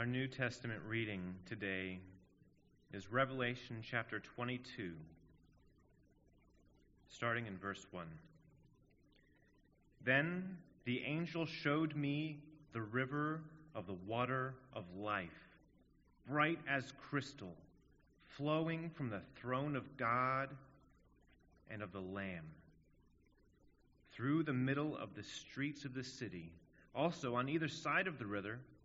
[0.00, 1.98] Our New Testament reading today
[2.90, 4.92] is Revelation chapter 22,
[7.10, 8.06] starting in verse 1.
[10.02, 10.56] Then
[10.86, 12.38] the angel showed me
[12.72, 13.42] the river
[13.74, 15.28] of the water of life,
[16.26, 17.54] bright as crystal,
[18.26, 20.48] flowing from the throne of God
[21.70, 22.46] and of the Lamb.
[24.12, 26.54] Through the middle of the streets of the city,
[26.94, 28.60] also on either side of the river,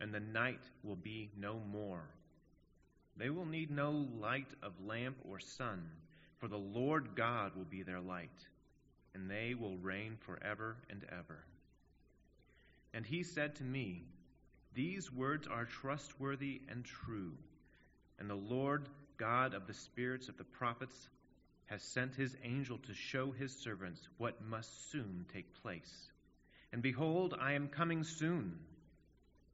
[0.00, 2.04] and the night will be no more.
[3.16, 5.90] They will need no light of lamp or sun,
[6.38, 8.46] for the Lord God will be their light,
[9.14, 11.44] and they will reign forever and ever.
[12.94, 14.04] And he said to me,
[14.74, 17.32] These words are trustworthy and true,
[18.18, 21.08] and the Lord God of the spirits of the prophets
[21.66, 26.10] has sent his angel to show his servants what must soon take place.
[26.72, 28.58] And behold, I am coming soon.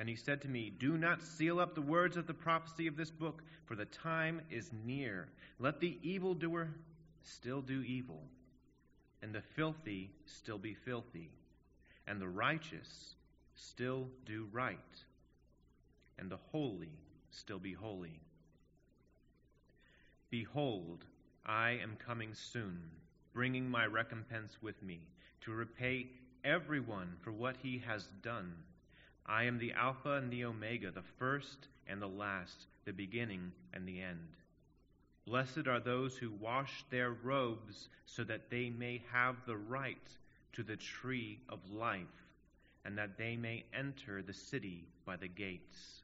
[0.00, 2.96] And he said to me, Do not seal up the words of the prophecy of
[2.96, 5.28] this book, for the time is near.
[5.58, 6.70] Let the evildoer
[7.22, 8.22] still do evil,
[9.20, 11.28] and the filthy still be filthy,
[12.06, 13.14] and the righteous
[13.54, 14.78] still do right,
[16.18, 16.96] and the holy
[17.30, 18.22] still be holy.
[20.30, 21.04] Behold,
[21.44, 22.80] I am coming soon,
[23.34, 25.00] bringing my recompense with me,
[25.42, 26.06] to repay
[26.42, 28.54] everyone for what he has done.
[29.26, 33.86] I am the Alpha and the Omega, the first and the last, the beginning and
[33.86, 34.28] the end.
[35.26, 39.96] Blessed are those who wash their robes so that they may have the right
[40.54, 42.06] to the tree of life
[42.84, 46.02] and that they may enter the city by the gates.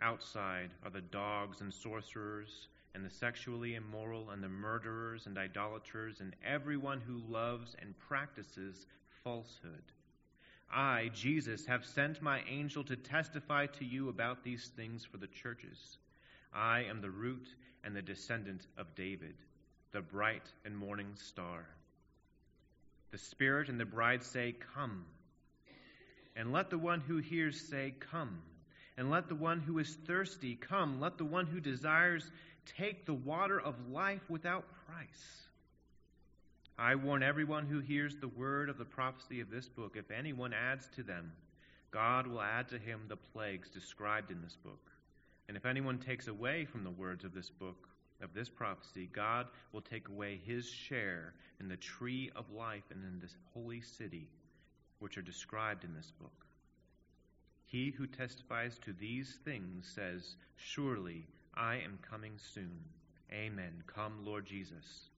[0.00, 6.20] Outside are the dogs and sorcerers and the sexually immoral and the murderers and idolaters
[6.20, 8.86] and everyone who loves and practices
[9.22, 9.82] falsehood.
[10.72, 15.26] I, Jesus, have sent my angel to testify to you about these things for the
[15.26, 15.98] churches.
[16.52, 17.46] I am the root
[17.84, 19.34] and the descendant of David,
[19.92, 21.66] the bright and morning star.
[23.10, 25.04] The Spirit and the bride say, Come.
[26.36, 28.42] And let the one who hears say, Come.
[28.96, 31.00] And let the one who is thirsty come.
[31.00, 32.28] Let the one who desires
[32.76, 35.46] take the water of life without price.
[36.76, 40.52] I warn everyone who hears the word of the prophecy of this book if anyone
[40.52, 41.32] adds to them,
[41.92, 44.90] God will add to him the plagues described in this book.
[45.46, 47.88] And if anyone takes away from the words of this book,
[48.20, 53.04] of this prophecy, God will take away his share in the tree of life and
[53.04, 54.28] in this holy city,
[54.98, 56.44] which are described in this book.
[57.66, 62.80] He who testifies to these things says, Surely I am coming soon.
[63.32, 63.84] Amen.
[63.86, 65.10] Come, Lord Jesus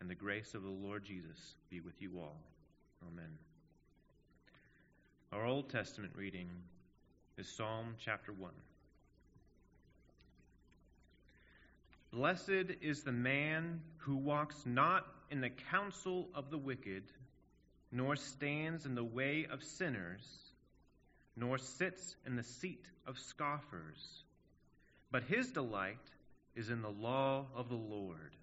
[0.00, 2.40] and the grace of the Lord Jesus be with you all.
[3.06, 3.30] Amen.
[5.32, 6.48] Our Old Testament reading
[7.36, 8.50] is Psalm chapter 1.
[12.12, 17.02] Blessed is the man who walks not in the counsel of the wicked,
[17.92, 20.22] nor stands in the way of sinners,
[21.36, 24.24] nor sits in the seat of scoffers,
[25.10, 25.96] but his delight
[26.56, 28.34] is in the law of the Lord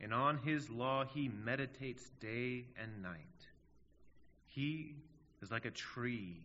[0.00, 3.18] and on his law he meditates day and night.
[4.46, 4.94] He
[5.42, 6.36] is like a tree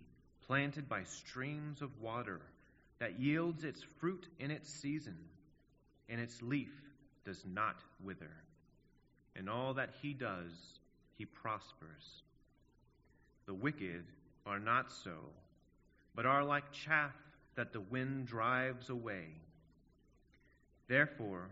[0.46, 2.42] planted by streams of water
[3.00, 5.18] that yields its fruit in its season,
[6.10, 6.72] and its leaf
[7.26, 8.32] does not wither.
[9.36, 10.80] In all that he does,
[11.18, 12.24] he prospers.
[13.48, 14.06] The wicked
[14.46, 15.18] are not so,
[16.16, 17.16] but are like chaff
[17.56, 19.28] that the wind drives away.
[20.88, 21.50] Therefore,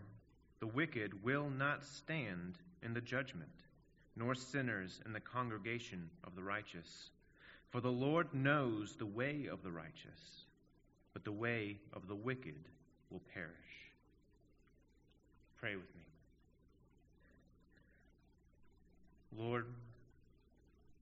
[0.60, 3.50] the wicked will not stand in the judgment,
[4.16, 7.10] nor sinners in the congregation of the righteous.
[7.70, 10.44] For the Lord knows the way of the righteous,
[11.12, 12.68] but the way of the wicked
[13.10, 13.50] will perish.
[15.58, 16.04] Pray with me.
[19.36, 19.66] Lord,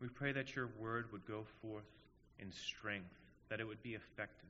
[0.00, 1.84] we pray that your word would go forth
[2.38, 3.14] in strength,
[3.50, 4.49] that it would be effective,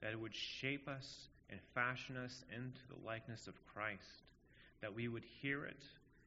[0.00, 4.24] that it would shape us and fashion us into the likeness of Christ,
[4.80, 5.84] that we would hear it,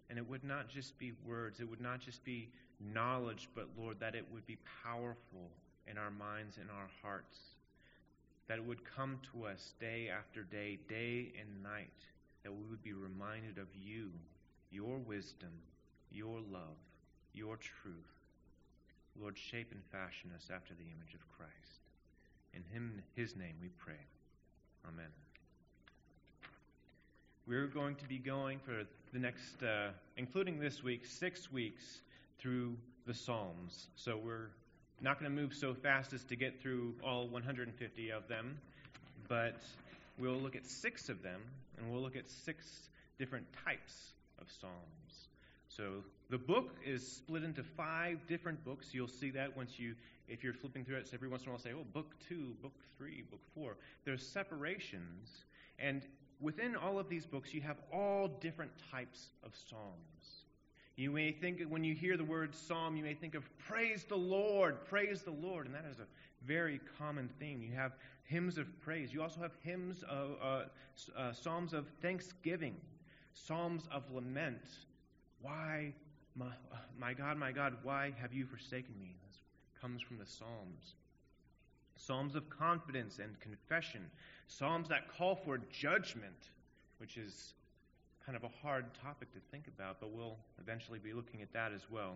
[0.10, 2.50] and it would not just be words, it would not just be
[2.80, 5.51] knowledge, but Lord, that it would be powerful
[5.88, 7.38] in our minds and our hearts,
[8.48, 11.92] that it would come to us day after day, day and night,
[12.44, 14.10] that we would be reminded of you,
[14.72, 15.51] your wisdom,
[16.12, 16.77] your love,
[17.33, 17.94] your truth.
[19.19, 21.81] Lord, shape and fashion us after the image of Christ.
[22.54, 24.00] In him, his name we pray.
[24.88, 25.10] Amen.
[27.48, 28.84] We're going to be going for
[29.14, 32.02] the next, uh, including this week, six weeks
[32.40, 32.76] through
[33.08, 33.88] the Psalms.
[33.96, 34.50] So we're
[35.02, 38.58] not going to move so fast as to get through all 150 of them,
[39.28, 39.62] but
[40.18, 41.42] we'll look at six of them,
[41.78, 45.29] and we'll look at six different types of Psalms.
[45.80, 48.90] So the book is split into five different books.
[48.92, 49.96] You'll see that once you,
[50.28, 52.54] if you're flipping through it, so every once in a while say, oh, book two,
[52.62, 53.78] book three, book four.
[54.04, 55.46] There's separations,
[55.80, 56.06] and
[56.42, 60.44] within all of these books, you have all different types of psalms.
[60.98, 64.18] You may think, when you hear the word psalm, you may think of praise the
[64.18, 66.08] Lord, praise the Lord, and that is a
[66.46, 67.62] very common theme.
[67.62, 67.94] You have
[68.25, 69.14] hymns of praise.
[69.14, 70.64] You also have hymns of uh,
[71.18, 72.75] uh, psalms of thanksgiving,
[73.34, 74.60] psalms of lament.
[75.41, 75.94] Why,
[76.36, 76.51] my,
[77.00, 79.15] my God, my God, why have you forsaken me?
[79.27, 79.41] This
[79.81, 80.95] comes from the psalms.
[81.95, 84.01] Psalms of confidence and confession,
[84.47, 86.50] Psalms that call for judgment,
[86.97, 87.53] which is
[88.25, 91.71] kind of a hard topic to think about, but we'll eventually be looking at that
[91.74, 92.15] as well.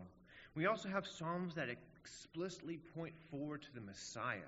[0.56, 4.40] We also have Psalms that explicitly point forward to the Messiah,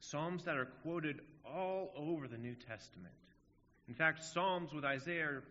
[0.00, 3.14] Psalms that are quoted all over the New Testament.
[3.88, 5.44] In fact, Psalms with Isaiah are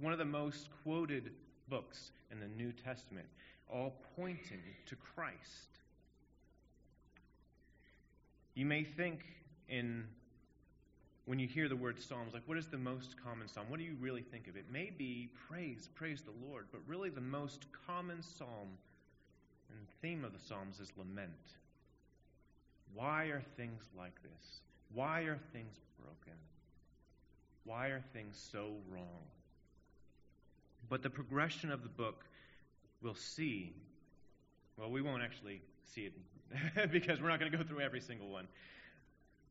[0.00, 1.30] one of the most quoted
[1.68, 3.26] books in the New Testament,
[3.68, 5.80] all pointing to Christ.
[8.54, 9.20] You may think
[9.68, 10.04] in
[11.26, 13.66] when you hear the word Psalms, like what is the most common psalm?
[13.68, 14.56] What do you really think of?
[14.56, 18.78] It may be praise, praise the Lord, but really the most common psalm
[19.70, 21.32] and theme of the Psalms is lament.
[22.94, 24.60] Why are things like this?
[24.94, 26.38] Why are things broken?
[27.64, 29.24] Why are things so wrong?
[30.88, 32.24] But the progression of the book
[33.02, 33.72] we'll see.
[34.76, 35.62] Well, we won't actually
[35.94, 38.46] see it because we're not going to go through every single one.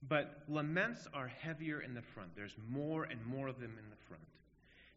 [0.08, 2.36] But laments are heavier in the front.
[2.36, 4.24] There's more and more of them in the front.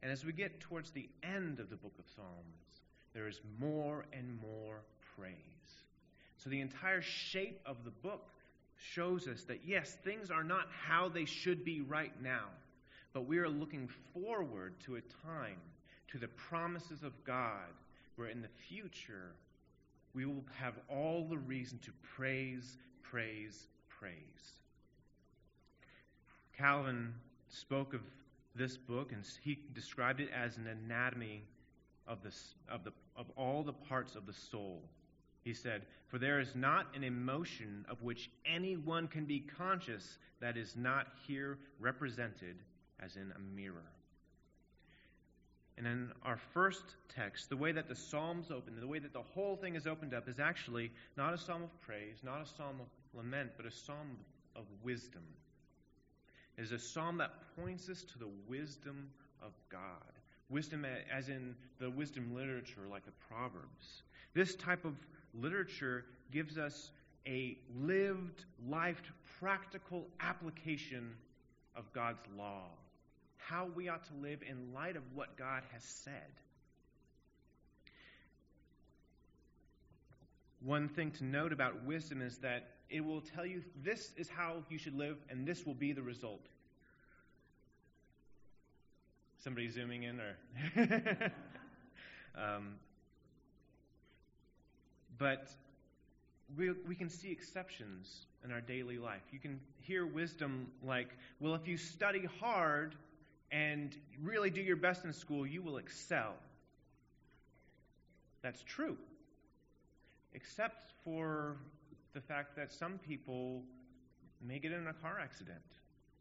[0.02, 2.82] And as we get towards the end of the book of Psalms,
[3.14, 4.80] there is more and more
[5.16, 5.34] praise.
[6.36, 8.28] So the entire shape of the book
[8.76, 12.44] shows us that, yes, things are not how they should be right now,
[13.12, 15.58] but we are looking forward to a time,
[16.12, 17.72] to the promises of God,
[18.16, 19.32] where in the future
[20.14, 24.14] we will have all the reason to praise, praise, praise.
[26.56, 27.14] Calvin
[27.48, 28.00] spoke of
[28.54, 31.44] this book and he described it as an anatomy
[32.06, 32.32] of, the,
[32.72, 34.82] of, the, of all the parts of the soul.
[35.44, 40.56] He said, For there is not an emotion of which anyone can be conscious that
[40.56, 42.56] is not here represented
[43.00, 43.84] as in a mirror.
[45.78, 46.82] And in our first
[47.14, 50.12] text, the way that the Psalms open, the way that the whole thing is opened
[50.12, 53.70] up, is actually not a psalm of praise, not a psalm of lament, but a
[53.70, 54.16] psalm
[54.56, 55.22] of wisdom
[56.56, 59.08] It is a psalm that points us to the wisdom
[59.40, 60.12] of God.
[60.50, 60.84] Wisdom,
[61.16, 64.02] as in the wisdom literature, like the Proverbs.
[64.34, 64.94] This type of
[65.32, 66.90] literature gives us
[67.26, 69.00] a lived, life,
[69.38, 71.14] practical application
[71.76, 72.64] of God's law.
[73.48, 76.12] How we ought to live in light of what God has said.
[80.62, 84.56] One thing to note about wisdom is that it will tell you this is how
[84.68, 86.44] you should live, and this will be the result.
[89.38, 90.36] Somebody zooming in, or.
[92.36, 92.74] um,
[95.16, 95.48] but
[96.54, 99.22] we, we can see exceptions in our daily life.
[99.32, 101.08] You can hear wisdom like,
[101.40, 102.94] well, if you study hard
[103.50, 106.34] and really do your best in school, you will excel.
[108.42, 108.96] That's true.
[110.34, 111.56] Except for
[112.14, 113.62] the fact that some people
[114.46, 115.58] may get in a car accident.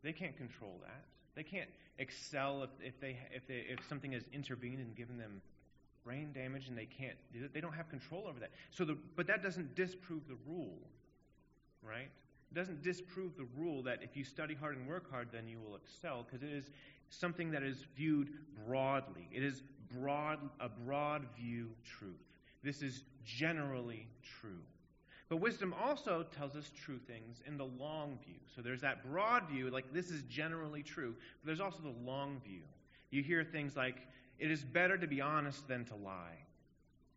[0.03, 1.03] They can't control that.
[1.35, 1.69] They can't
[1.99, 5.41] excel if, if, they, if, they, if something has intervened and given them
[6.07, 7.17] brain damage and they can't
[7.53, 10.77] they don't have control over that so the, but that doesn't disprove the rule
[11.83, 12.07] right
[12.51, 15.59] It doesn't disprove the rule that if you study hard and work hard, then you
[15.59, 16.71] will excel, because it is
[17.09, 18.29] something that is viewed
[18.65, 19.27] broadly.
[19.31, 19.63] It is
[19.93, 22.13] broad, a broad view truth.
[22.63, 24.07] This is generally
[24.41, 24.61] true.
[25.29, 28.39] But wisdom also tells us true things in the long view.
[28.55, 32.41] So there's that broad view, like this is generally true, but there's also the long
[32.45, 32.61] view.
[33.11, 33.97] You hear things like,
[34.39, 36.37] it is better to be honest than to lie.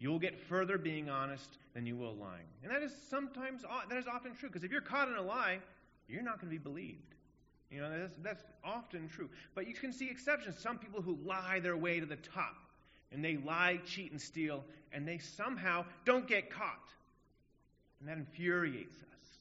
[0.01, 2.47] You'll get further being honest than you will lying.
[2.63, 5.59] And that is sometimes, that is often true, because if you're caught in a lie,
[6.09, 7.15] you're not going to be believed.
[7.71, 9.29] You know, that's, that's often true.
[9.55, 10.59] But you can see exceptions.
[10.59, 12.57] Some people who lie their way to the top,
[13.13, 16.89] and they lie, cheat, and steal, and they somehow don't get caught.
[18.01, 19.39] And that infuriates us.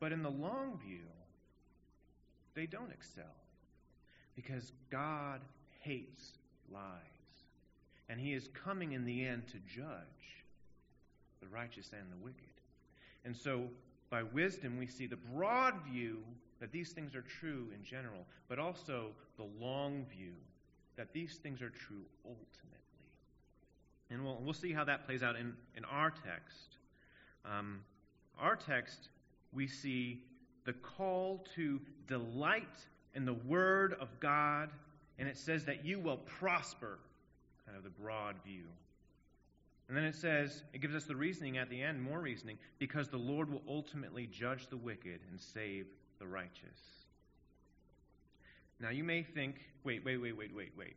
[0.00, 1.04] But in the long view,
[2.54, 3.24] they don't excel
[4.34, 5.40] because God
[5.82, 6.38] hates
[6.72, 7.19] lies.
[8.10, 10.44] And he is coming in the end to judge
[11.40, 12.42] the righteous and the wicked.
[13.24, 13.68] And so,
[14.10, 16.18] by wisdom, we see the broad view
[16.58, 20.34] that these things are true in general, but also the long view
[20.96, 22.80] that these things are true ultimately.
[24.10, 26.76] And we'll, we'll see how that plays out in, in our text.
[27.44, 27.80] Um,
[28.38, 29.08] our text,
[29.52, 30.24] we see
[30.64, 32.64] the call to delight
[33.14, 34.70] in the Word of God,
[35.18, 36.98] and it says that you will prosper,
[37.70, 38.64] kind of the broad view.
[39.88, 43.08] And then it says, it gives us the reasoning at the end, more reasoning, because
[43.08, 45.86] the Lord will ultimately judge the wicked and save
[46.18, 46.78] the righteous.
[48.80, 50.96] Now you may think, wait, wait, wait, wait, wait, wait.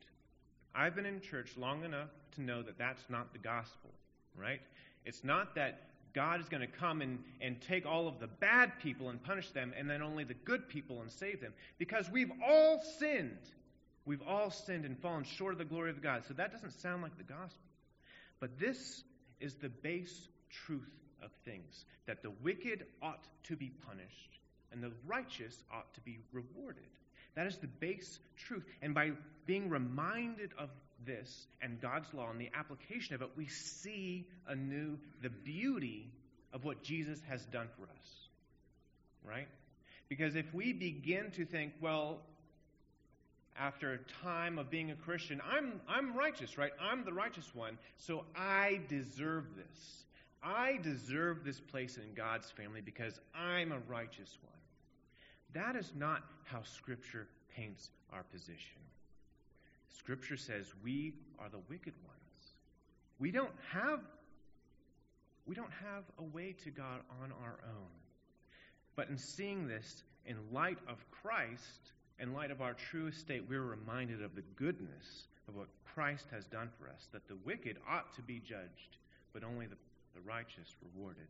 [0.75, 3.91] I've been in church long enough to know that that's not the gospel,
[4.35, 4.61] right?
[5.05, 5.81] It's not that
[6.13, 9.51] God is going to come and, and take all of the bad people and punish
[9.51, 11.53] them, and then only the good people and save them.
[11.77, 13.37] Because we've all sinned.
[14.05, 16.23] We've all sinned and fallen short of the glory of God.
[16.27, 17.63] So that doesn't sound like the gospel.
[18.39, 19.03] But this
[19.39, 20.27] is the base
[20.65, 20.91] truth
[21.23, 24.39] of things that the wicked ought to be punished,
[24.71, 26.83] and the righteous ought to be rewarded.
[27.35, 28.65] That is the base truth.
[28.81, 29.11] And by
[29.45, 30.69] being reminded of
[31.05, 36.11] this and God's law and the application of it, we see anew the beauty
[36.51, 38.27] of what Jesus has done for us.
[39.25, 39.47] Right?
[40.09, 42.19] Because if we begin to think, well,
[43.57, 46.71] after a time of being a Christian, I'm, I'm righteous, right?
[46.81, 50.03] I'm the righteous one, so I deserve this.
[50.43, 54.53] I deserve this place in God's family because I'm a righteous one.
[55.53, 58.81] That is not how Scripture paints our position.
[59.97, 62.53] Scripture says we are the wicked ones.
[63.19, 63.99] We don't have
[65.45, 67.89] we don't have a way to God on our own.
[68.95, 73.61] But in seeing this in light of Christ, in light of our true state, we're
[73.61, 78.13] reminded of the goodness of what Christ has done for us, that the wicked ought
[78.15, 78.97] to be judged,
[79.33, 79.77] but only the,
[80.15, 81.27] the righteous rewarded.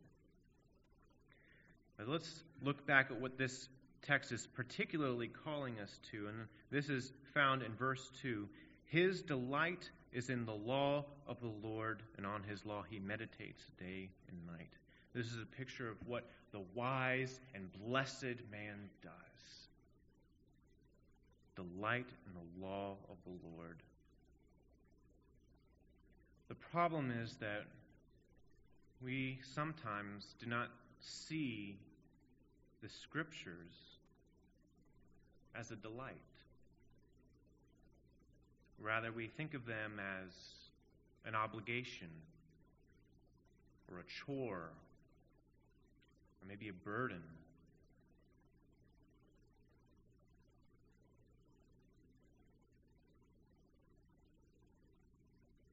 [1.98, 3.68] Now let's look back at what this
[4.02, 6.36] text is particularly calling us to, and
[6.70, 8.48] this is found in verse 2.
[8.86, 13.62] His delight is in the law of the Lord, and on his law he meditates
[13.78, 14.70] day and night.
[15.14, 19.63] This is a picture of what the wise and blessed man does.
[21.56, 23.78] Delight in the law of the Lord.
[26.48, 27.64] The problem is that
[29.02, 30.68] we sometimes do not
[31.00, 31.76] see
[32.82, 33.74] the scriptures
[35.54, 36.14] as a delight.
[38.80, 40.32] Rather, we think of them as
[41.26, 42.10] an obligation
[43.90, 44.70] or a chore
[46.40, 47.22] or maybe a burden.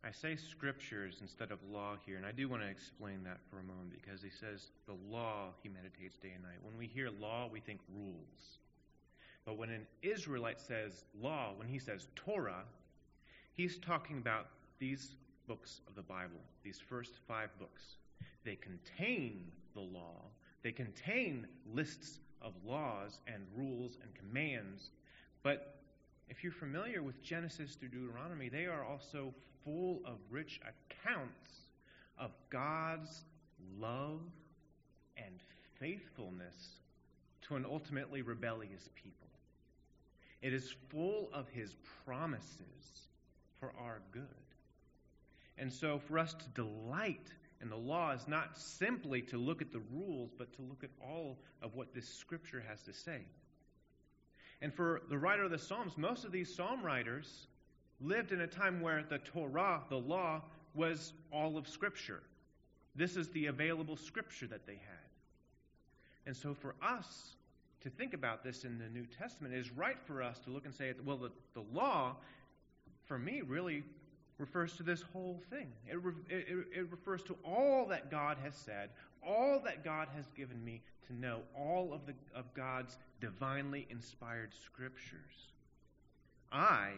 [0.04, 3.60] I say scriptures instead of law here, and I do want to explain that for
[3.60, 6.58] a moment because he says the law he meditates day and night.
[6.64, 8.58] When we hear law, we think rules.
[9.46, 12.64] But when an Israelite says law, when he says Torah,
[13.54, 14.48] he's talking about
[14.80, 15.16] these
[15.48, 17.98] books of the Bible, these first five books.
[18.44, 20.16] They contain the law,
[20.64, 24.90] they contain lists of laws and rules and commands.
[25.44, 25.76] But
[26.30, 31.52] if you're familiar with Genesis through Deuteronomy, they are also full of rich accounts
[32.18, 33.24] of God's
[33.80, 34.22] love
[35.18, 35.36] and
[35.80, 36.56] faithfulness
[37.44, 39.28] to an ultimately rebellious people.
[40.42, 41.76] It is full of his
[42.06, 43.08] promises
[43.60, 44.24] for our good.
[45.58, 47.28] And so, for us to delight
[47.62, 50.90] in the law is not simply to look at the rules, but to look at
[51.02, 53.22] all of what this scripture has to say.
[54.62, 57.48] And for the writer of the Psalms, most of these psalm writers
[58.04, 60.42] lived in a time where the Torah, the law,
[60.74, 62.22] was all of Scripture.
[62.96, 65.10] This is the available Scripture that they had.
[66.26, 67.36] And so for us
[67.82, 70.66] to think about this in the New Testament, it is right for us to look
[70.66, 72.16] and say, well, the, the law,
[73.06, 73.84] for me, really
[74.38, 75.68] refers to this whole thing.
[75.90, 78.90] It, re- it, it refers to all that God has said,
[79.26, 84.52] all that God has given me to know, all of, the, of God's divinely inspired
[84.66, 85.52] scriptures.
[86.52, 86.92] I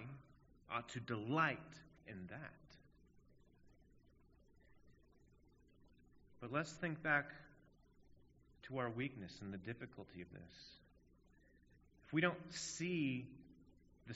[0.72, 1.58] ought to delight
[2.08, 2.54] in that.
[6.42, 7.32] But let's think back
[8.64, 10.54] to our weakness and the difficulty of this.
[12.06, 13.26] If we don't see
[14.08, 14.14] the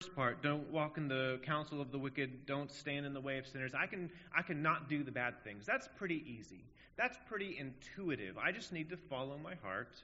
[0.00, 3.38] first part, don't walk in the counsel of the wicked, don't stand in the way
[3.38, 3.72] of sinners.
[3.74, 5.64] I can I cannot do the bad things.
[5.64, 6.64] That's pretty easy.
[7.00, 8.36] That's pretty intuitive.
[8.36, 9.96] I just need to follow my heart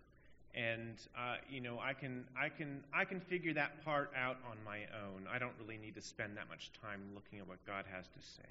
[0.54, 4.56] and uh, you know I can I can I can figure that part out on
[4.64, 5.26] my own.
[5.30, 8.20] I don't really need to spend that much time looking at what God has to
[8.20, 8.48] say.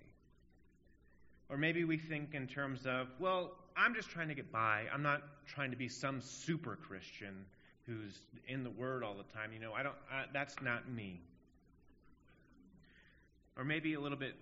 [1.49, 4.83] Or maybe we think in terms of, well, I'm just trying to get by.
[4.93, 7.45] I'm not trying to be some super Christian
[7.87, 9.53] who's in the Word all the time.
[9.53, 9.95] You know, I don't.
[10.33, 11.19] That's not me.
[13.57, 14.35] Or maybe a little bit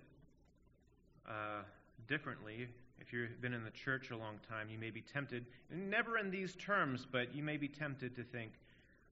[1.26, 1.62] uh,
[2.06, 2.68] differently,
[3.00, 6.30] if you've been in the church a long time, you may be tempted, never in
[6.30, 8.52] these terms, but you may be tempted to think,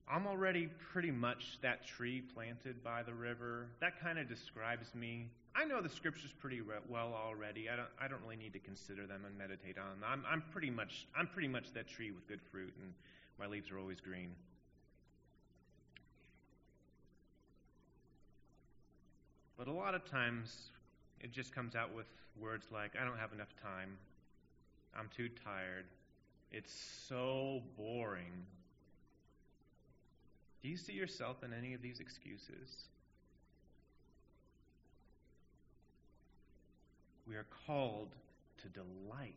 [0.09, 3.67] I'm already pretty much that tree planted by the river.
[3.81, 5.29] That kind of describes me.
[5.55, 7.69] I know the scriptures pretty well already.
[7.69, 10.09] I don't, I don't really need to consider them and meditate on them.
[10.09, 12.93] I'm, I'm, pretty much, I'm pretty much that tree with good fruit, and
[13.39, 14.31] my leaves are always green.
[19.57, 20.71] But a lot of times,
[21.23, 22.07] it just comes out with
[22.41, 23.97] words like, I don't have enough time.
[24.99, 25.87] I'm too tired.
[26.50, 26.73] It's
[27.09, 28.45] so boring.
[30.62, 32.87] Do you see yourself in any of these excuses?
[37.27, 38.11] We are called
[38.62, 39.35] to delight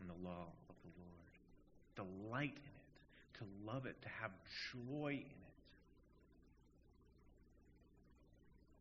[0.00, 4.30] in the law of the Lord, delight in it, to love it, to have
[4.72, 5.46] joy in it.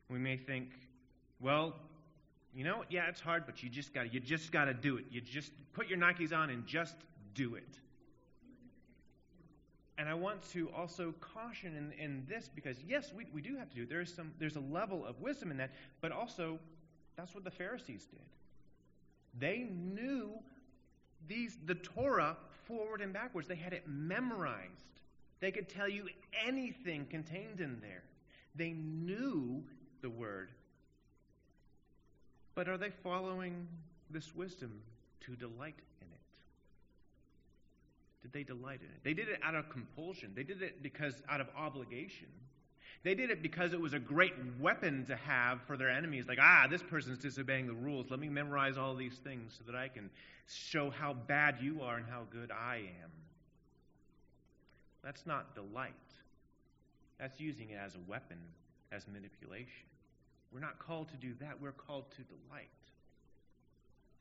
[0.09, 0.69] We may think,
[1.39, 1.75] well,
[2.53, 5.05] you know, yeah, it's hard, but you just got you just got to do it.
[5.11, 6.95] You just put your Nikes on and just
[7.33, 7.77] do it.
[9.97, 13.69] And I want to also caution in, in this because yes, we, we do have
[13.69, 13.89] to do it.
[13.89, 15.71] There is some there's a level of wisdom in that,
[16.01, 16.59] but also
[17.17, 18.19] that's what the Pharisees did.
[19.37, 20.31] They knew
[21.27, 23.47] these the Torah forward and backwards.
[23.47, 25.01] They had it memorized.
[25.41, 26.07] They could tell you
[26.45, 28.03] anything contained in there.
[28.55, 29.63] They knew
[30.01, 30.51] the word
[32.55, 33.67] but are they following
[34.09, 34.81] this wisdom
[35.25, 36.19] to delight in it?
[38.23, 39.03] Did they delight in it?
[39.03, 40.31] They did it out of compulsion.
[40.35, 42.27] They did it because out of obligation.
[43.03, 46.25] They did it because it was a great weapon to have for their enemies.
[46.27, 48.09] Like, ah, this person's disobeying the rules.
[48.09, 50.09] Let me memorize all these things so that I can
[50.47, 53.11] show how bad you are and how good I am.
[55.03, 55.93] That's not delight.
[57.19, 58.37] That's using it as a weapon,
[58.91, 59.85] as manipulation.
[60.55, 61.61] We're not called to do that.
[61.61, 62.69] We're called to delight.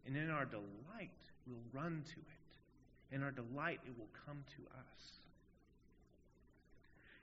[0.05, 1.13] And in our delight,
[1.47, 3.15] we'll run to it.
[3.15, 5.13] In our delight, it will come to us.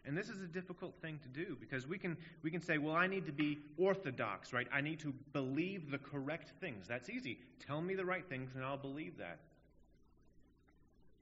[0.05, 2.95] And this is a difficult thing to do because we can, we can say, well,
[2.95, 4.67] I need to be orthodox, right?
[4.71, 6.87] I need to believe the correct things.
[6.87, 7.37] That's easy.
[7.67, 9.39] Tell me the right things and I'll believe that.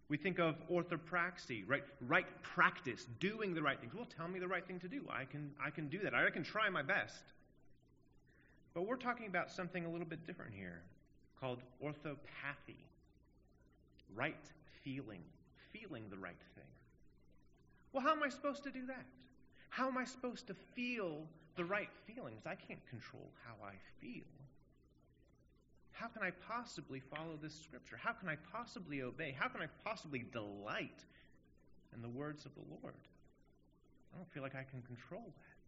[0.10, 1.84] We think of orthopraxy, right?
[2.08, 3.95] Right practice, doing the right things.
[3.95, 5.02] Well, tell me the right thing to do.
[5.10, 6.13] I can, I can do that.
[6.13, 7.23] I can try my best.
[8.73, 10.82] But we're talking about something a little bit different here
[11.39, 12.86] called orthopathy
[14.15, 14.36] right
[14.84, 15.21] feeling,
[15.71, 16.63] feeling the right thing.
[17.93, 19.05] Well, how am I supposed to do that?
[19.69, 21.21] How am I supposed to feel
[21.55, 22.43] the right feelings?
[22.45, 24.23] I can't control how I feel.
[25.91, 27.97] How can I possibly follow this scripture?
[28.01, 29.36] How can I possibly obey?
[29.38, 31.03] How can I possibly delight
[31.93, 32.95] in the words of the Lord?
[34.13, 35.59] I don't feel like I can control that.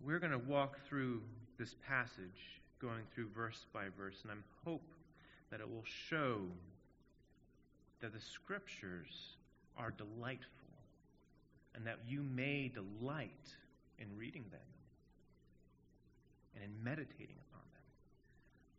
[0.00, 1.22] We're going to walk through
[1.58, 4.82] this passage, going through verse by verse, and I hope
[5.50, 6.40] that it will show
[8.00, 9.36] that the scriptures
[9.76, 10.50] are delightful
[11.74, 13.30] and that you may delight
[13.98, 14.60] in reading them
[16.54, 17.82] and in meditating upon them.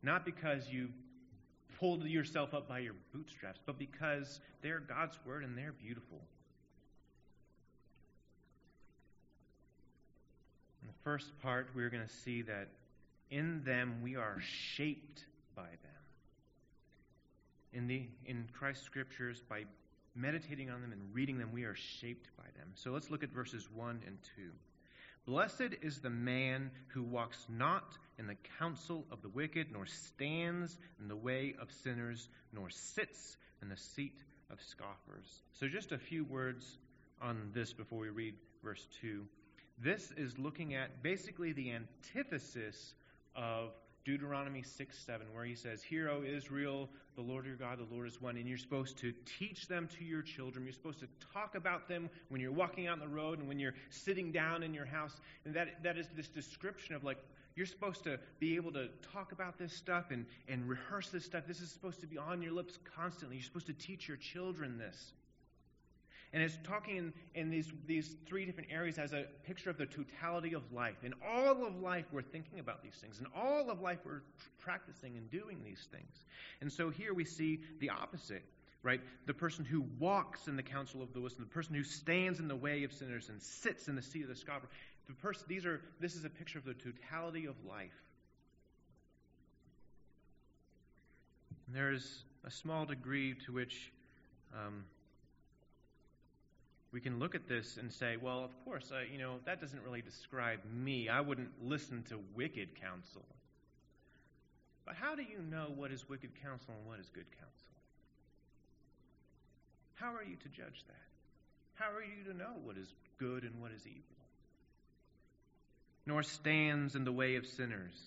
[0.03, 0.89] Not because you
[1.79, 6.19] pulled yourself up by your bootstraps, but because they're God's word and they're beautiful.
[11.07, 12.67] First part, we're going to see that
[13.31, 15.23] in them we are shaped
[15.55, 16.03] by them.
[17.71, 19.63] In, the, in Christ's scriptures, by
[20.15, 22.67] meditating on them and reading them, we are shaped by them.
[22.75, 24.41] So let's look at verses 1 and 2.
[25.25, 30.77] Blessed is the man who walks not in the counsel of the wicked, nor stands
[30.99, 34.19] in the way of sinners, nor sits in the seat
[34.51, 35.41] of scoffers.
[35.53, 36.79] So, just a few words
[37.21, 39.25] on this before we read verse 2.
[39.77, 42.95] This is looking at basically the antithesis
[43.35, 43.69] of
[44.05, 48.07] Deuteronomy 6 7, where he says, Hear, O Israel, the Lord your God, the Lord
[48.07, 48.37] is one.
[48.37, 50.63] And you're supposed to teach them to your children.
[50.63, 53.59] You're supposed to talk about them when you're walking out on the road and when
[53.59, 55.19] you're sitting down in your house.
[55.43, 57.17] And that, that is this description of like,
[57.57, 61.43] you're supposed to be able to talk about this stuff and, and rehearse this stuff.
[61.45, 63.35] This is supposed to be on your lips constantly.
[63.35, 65.13] You're supposed to teach your children this.
[66.33, 69.85] And it's talking in, in these, these three different areas as a picture of the
[69.85, 71.03] totality of life.
[71.03, 73.19] In all of life, we're thinking about these things.
[73.19, 74.23] In all of life, we're
[74.59, 76.25] practicing and doing these things.
[76.59, 78.43] And so here we see the opposite,
[78.83, 78.99] right?
[79.25, 82.49] The person who walks in the counsel of the wicked, the person who stands in
[82.49, 84.67] the way of sinners and sits in the seat of the scoffer.
[85.07, 88.03] The person, these are, this is a picture of the totality of life.
[91.67, 93.91] And there's a small degree to which
[94.53, 94.83] um,
[96.91, 99.83] we can look at this and say, well, of course, uh, you know, that doesn't
[99.83, 101.09] really describe me.
[101.09, 103.25] I wouldn't listen to wicked counsel.
[104.85, 107.75] But how do you know what is wicked counsel and what is good counsel?
[109.95, 111.07] How are you to judge that?
[111.73, 112.87] How are you to know what is
[113.19, 114.01] good and what is evil?
[116.05, 117.99] Nor stands in the way of sinners.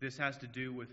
[0.00, 0.88] This has to do with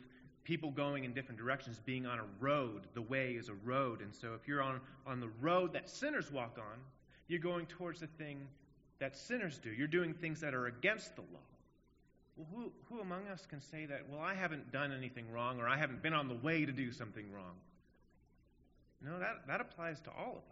[0.47, 2.87] people going in different directions, being on a road.
[2.93, 3.99] The way is a road.
[4.01, 6.79] And so if you're on, on the road that sinners walk on,
[7.27, 8.39] you're going towards the thing
[8.99, 9.69] that sinners do.
[9.69, 11.47] You're doing things that are against the law.
[12.37, 15.67] Well, who, who among us can say that, well, I haven't done anything wrong or
[15.67, 17.55] I haven't been on the way to do something wrong?
[19.03, 20.43] No, that, that applies to all of us.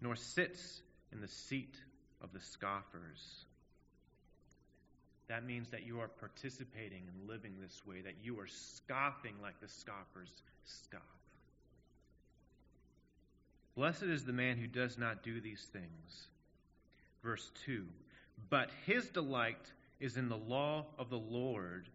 [0.00, 0.80] Nor sits
[1.12, 1.74] in the seat
[2.22, 3.46] of the scoffers.
[5.28, 9.58] That means that you are participating and living this way, that you are scoffing like
[9.60, 10.30] the scoffers
[10.64, 11.00] scoff.
[13.74, 16.28] Blessed is the man who does not do these things.
[17.22, 17.84] Verse 2
[18.50, 21.88] But his delight is in the law of the Lord,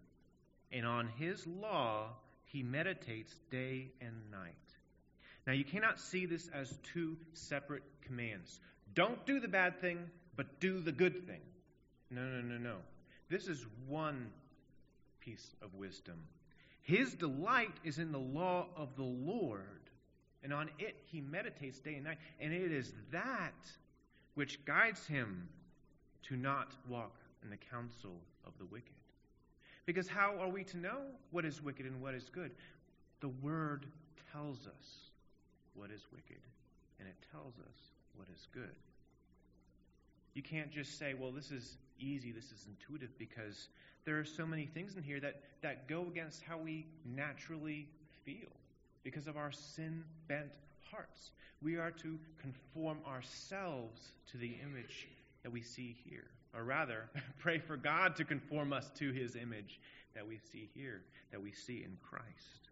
[0.72, 2.10] and on his law
[2.46, 4.54] he meditates day and night.
[5.48, 8.60] Now, you cannot see this as two separate commands.
[8.94, 9.98] Don't do the bad thing,
[10.36, 11.42] but do the good thing.
[12.12, 12.76] No, no, no, no.
[13.30, 14.32] This is one
[15.20, 16.16] piece of wisdom.
[16.82, 19.62] His delight is in the law of the Lord,
[20.44, 22.18] and on it he meditates day and night.
[22.40, 23.54] And it is that
[24.34, 25.48] which guides him
[26.24, 28.94] to not walk in the counsel of the wicked.
[29.86, 32.52] Because how are we to know what is wicked and what is good?
[33.22, 33.86] The Word
[34.32, 35.12] tells us
[35.76, 36.42] what is wicked,
[37.00, 37.78] and it tells us
[38.16, 38.76] what is good.
[40.34, 43.70] You can't just say, well, this is easy, this is intuitive, because
[44.06, 47.88] there are so many things in here that, that go against how we naturally
[48.26, 48.50] feel
[49.04, 50.52] because of our sin bent
[50.92, 51.32] hearts.
[51.62, 55.08] We are to conform ourselves to the image
[55.44, 56.28] that we see here.
[56.56, 57.10] Or rather,
[57.40, 59.80] pray for God to conform us to his image
[60.16, 62.70] that we see here, that we see in Christ.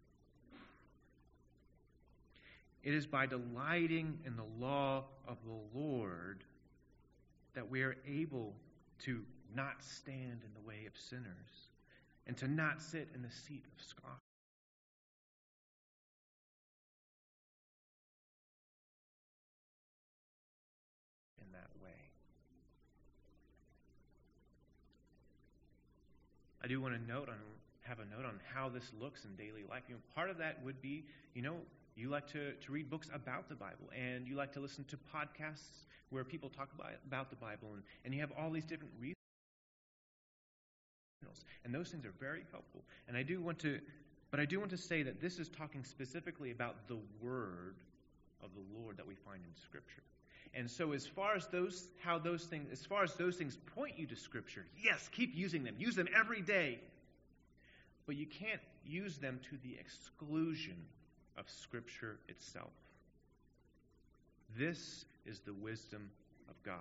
[2.83, 6.43] It is by delighting in the law of the Lord
[7.53, 8.53] that we are able
[9.05, 9.21] to
[9.55, 11.71] not stand in the way of sinners
[12.25, 14.19] and to not sit in the seat of scoffers.
[21.41, 21.91] In that way.
[26.63, 27.35] I do want to note on
[27.87, 29.83] have a note on how this looks in daily life.
[29.87, 31.55] You know, part of that would be, you know,
[31.97, 34.97] you like to, to read books about the Bible and you like to listen to
[34.97, 38.93] podcasts where people talk about, about the Bible, and, and you have all these different
[38.99, 39.15] resources.
[41.65, 42.83] And those things are very helpful.
[43.07, 43.79] And I do want to,
[44.31, 47.75] but I do want to say that this is talking specifically about the Word
[48.41, 50.03] of the Lord that we find in Scripture.
[50.53, 53.99] And so, as far as those, how those things, as far as those things point
[53.99, 55.75] you to Scripture, yes, keep using them.
[55.77, 56.79] Use them every day.
[58.05, 60.77] But you can't use them to the exclusion
[61.37, 62.71] of Scripture itself.
[64.57, 66.09] This is the wisdom
[66.49, 66.77] of God.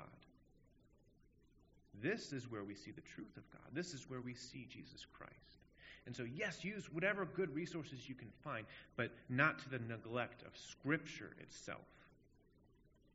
[2.02, 3.68] This is where we see the truth of God.
[3.72, 5.32] This is where we see Jesus Christ.
[6.06, 8.66] And so, yes, use whatever good resources you can find,
[8.96, 11.80] but not to the neglect of Scripture itself.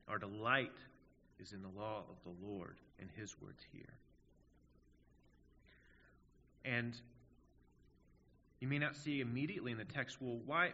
[0.07, 0.71] Our delight
[1.39, 3.93] is in the law of the Lord and His words here.
[6.65, 6.93] And
[8.59, 10.71] you may not see immediately in the text, well, why,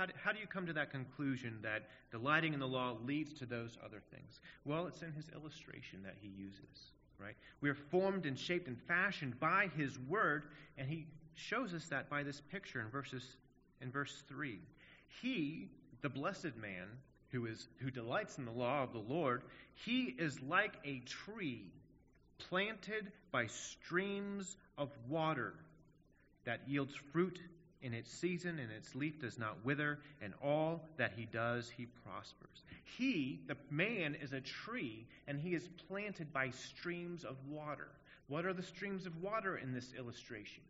[0.00, 3.34] How do, how do you come to that conclusion that delighting in the law leads
[3.34, 4.40] to those other things?
[4.64, 7.34] Well, it's in his illustration that he uses, right?
[7.60, 10.44] We are formed and shaped and fashioned by his word,
[10.78, 13.36] and he shows us that by this picture in verses
[13.82, 14.58] in verse 3.
[15.20, 15.68] He,
[16.00, 16.86] the blessed man,
[17.30, 19.42] who is who delights in the law of the Lord,
[19.74, 21.66] he is like a tree
[22.38, 25.52] planted by streams of water
[26.46, 27.38] that yields fruit
[27.82, 31.86] in its season, and its leaf does not wither, and all that he does, he
[32.04, 32.62] prospers.
[32.84, 37.88] He, the man, is a tree, and he is planted by streams of water.
[38.28, 40.62] What are the streams of water in this illustration?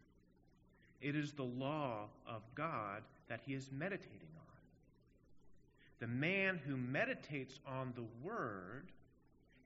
[1.00, 4.40] It is the law of God that he is meditating on.
[5.98, 8.90] The man who meditates on the word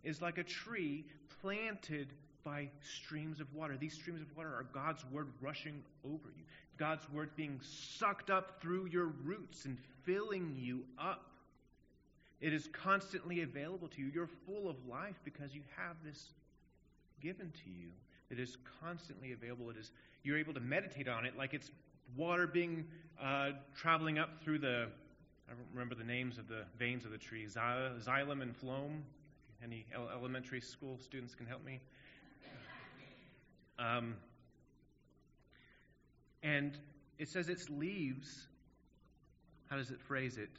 [0.02, 1.04] is like a tree
[1.40, 2.08] planted
[2.44, 3.76] by streams of water.
[3.76, 6.44] These streams of water are God's word rushing over you,
[6.78, 11.30] God's word being sucked up through your roots and filling you up.
[12.40, 14.10] It is constantly available to you.
[14.12, 16.32] You're full of life because you have this
[17.20, 17.88] given to you.
[18.30, 19.70] It is constantly available.
[19.70, 19.92] It is
[20.24, 21.70] you're able to meditate on it like it's
[22.16, 22.86] water being
[23.22, 24.88] uh, traveling up through the.
[25.46, 27.46] I don't remember the names of the veins of the tree.
[27.46, 29.02] Xylem and phloem.
[29.62, 31.80] Any elementary school students can help me.
[33.78, 34.14] Um,
[36.44, 36.78] and
[37.18, 38.46] it says its leaves,
[39.68, 40.50] how does it phrase it?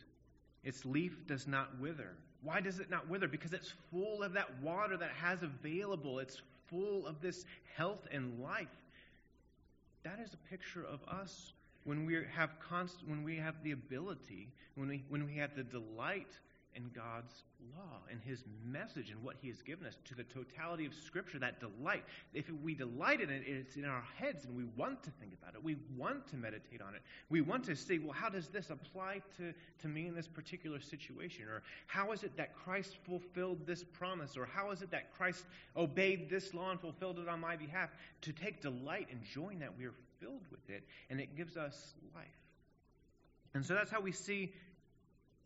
[0.63, 2.09] Its leaf does not wither.
[2.41, 3.27] Why does it not wither?
[3.27, 6.19] Because it's full of that water that has available.
[6.19, 7.45] It's full of this
[7.77, 8.67] health and life.
[10.03, 14.47] That is a picture of us when we have const- when we have the ability,
[14.73, 16.39] when we when we have the delight
[16.75, 17.43] in God's
[17.75, 21.39] law and His message and what He has given us to the totality of Scripture,
[21.39, 22.03] that delight.
[22.33, 25.55] If we delight in it, it's in our heads and we want to think about
[25.55, 25.63] it.
[25.63, 27.01] We want to meditate on it.
[27.29, 30.79] We want to see, well, how does this apply to, to me in this particular
[30.79, 31.45] situation?
[31.47, 34.37] Or how is it that Christ fulfilled this promise?
[34.37, 35.45] Or how is it that Christ
[35.77, 37.89] obeyed this law and fulfilled it on my behalf?
[38.21, 41.93] To take delight and join that, we are filled with it, and it gives us
[42.15, 42.25] life.
[43.53, 44.53] And so that's how we see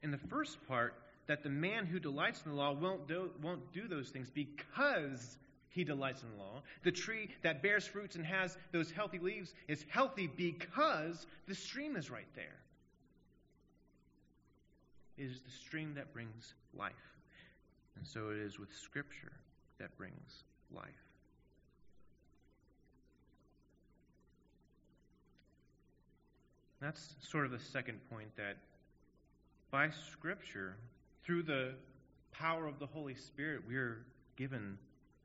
[0.02, 0.96] in the first part
[1.30, 5.38] that the man who delights in the law won't do, won't do those things because
[5.70, 6.64] he delights in the law.
[6.84, 11.96] The tree that bears fruits and has those healthy leaves is healthy because the stream
[11.96, 12.58] is right there.
[15.20, 16.94] It is the stream that brings life.
[17.96, 19.34] And so it is with Scripture
[19.78, 20.44] that brings
[20.76, 20.88] life.
[26.82, 28.58] That's sort of the second point that
[29.70, 30.76] by Scripture,
[31.30, 31.70] through the
[32.32, 34.00] power of the Holy Spirit, we are
[34.36, 34.80] given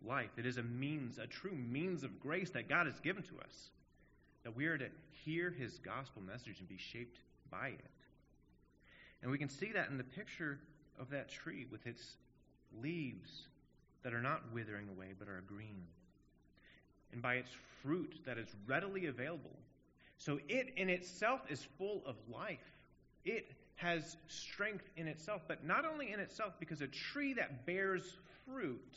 [0.07, 0.29] life.
[0.37, 3.71] It is a means, a true means of grace that God has given to us.
[4.43, 4.89] That we are to
[5.25, 7.17] hear his gospel message and be shaped
[7.51, 7.91] by it.
[9.23, 10.59] And we can see that in the picture
[11.01, 12.03] of that tree with its
[12.83, 13.45] leaves
[14.03, 15.85] that are not withering away but are green.
[17.15, 17.51] And by its
[17.83, 19.57] fruit that is readily available.
[20.19, 22.59] So it in itself is full of life.
[23.25, 28.17] It has strength in itself, but not only in itself, because a tree that bears
[28.47, 28.95] fruit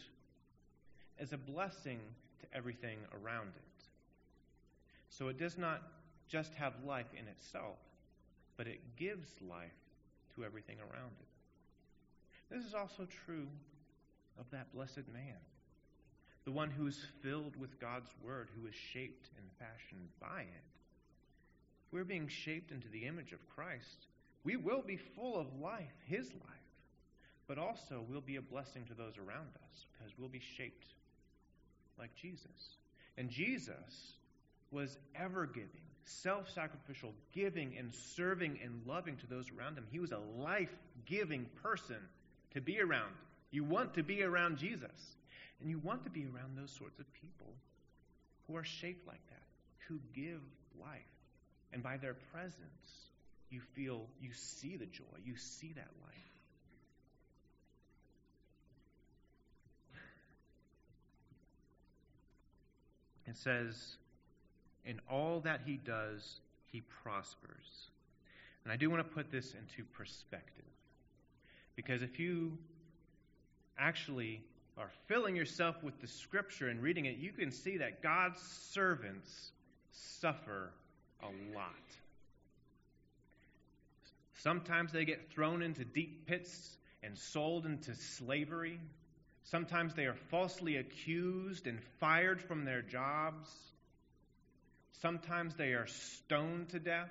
[1.20, 2.00] is a blessing
[2.40, 3.86] to everything around it.
[5.10, 5.82] So it does not
[6.28, 7.78] just have life in itself,
[8.56, 9.72] but it gives life
[10.36, 12.54] to everything around it.
[12.54, 13.48] This is also true
[14.40, 15.38] of that blessed man,
[16.46, 20.64] the one who is filled with God's word, who is shaped and fashioned by it.
[21.92, 24.08] We're being shaped into the image of Christ
[24.48, 26.72] we will be full of life, His life,
[27.50, 30.88] but also we'll be a blessing to those around us because we'll be shaped
[32.00, 32.78] like Jesus.
[33.18, 34.14] And Jesus
[34.72, 39.86] was ever giving, self sacrificial, giving and serving and loving to those around him.
[39.92, 40.74] He was a life
[41.06, 41.98] giving person
[42.54, 43.16] to be around.
[43.52, 45.18] You want to be around Jesus.
[45.60, 47.54] And you want to be around those sorts of people
[48.48, 49.44] who are shaped like that,
[49.90, 50.40] who give
[50.80, 51.02] life.
[51.74, 53.08] And by their presence,
[53.50, 56.16] you feel, you see the joy, you see that life.
[63.28, 63.98] It says,
[64.86, 66.40] in all that he does,
[66.72, 67.90] he prospers.
[68.64, 70.66] And I do want to put this into perspective.
[71.76, 72.58] Because if you
[73.78, 74.42] actually
[74.78, 79.52] are filling yourself with the scripture and reading it, you can see that God's servants
[79.92, 80.72] suffer
[81.22, 81.74] a lot.
[84.38, 88.80] Sometimes they get thrown into deep pits and sold into slavery.
[89.44, 93.50] Sometimes they are falsely accused and fired from their jobs.
[95.02, 97.10] Sometimes they are stoned to death.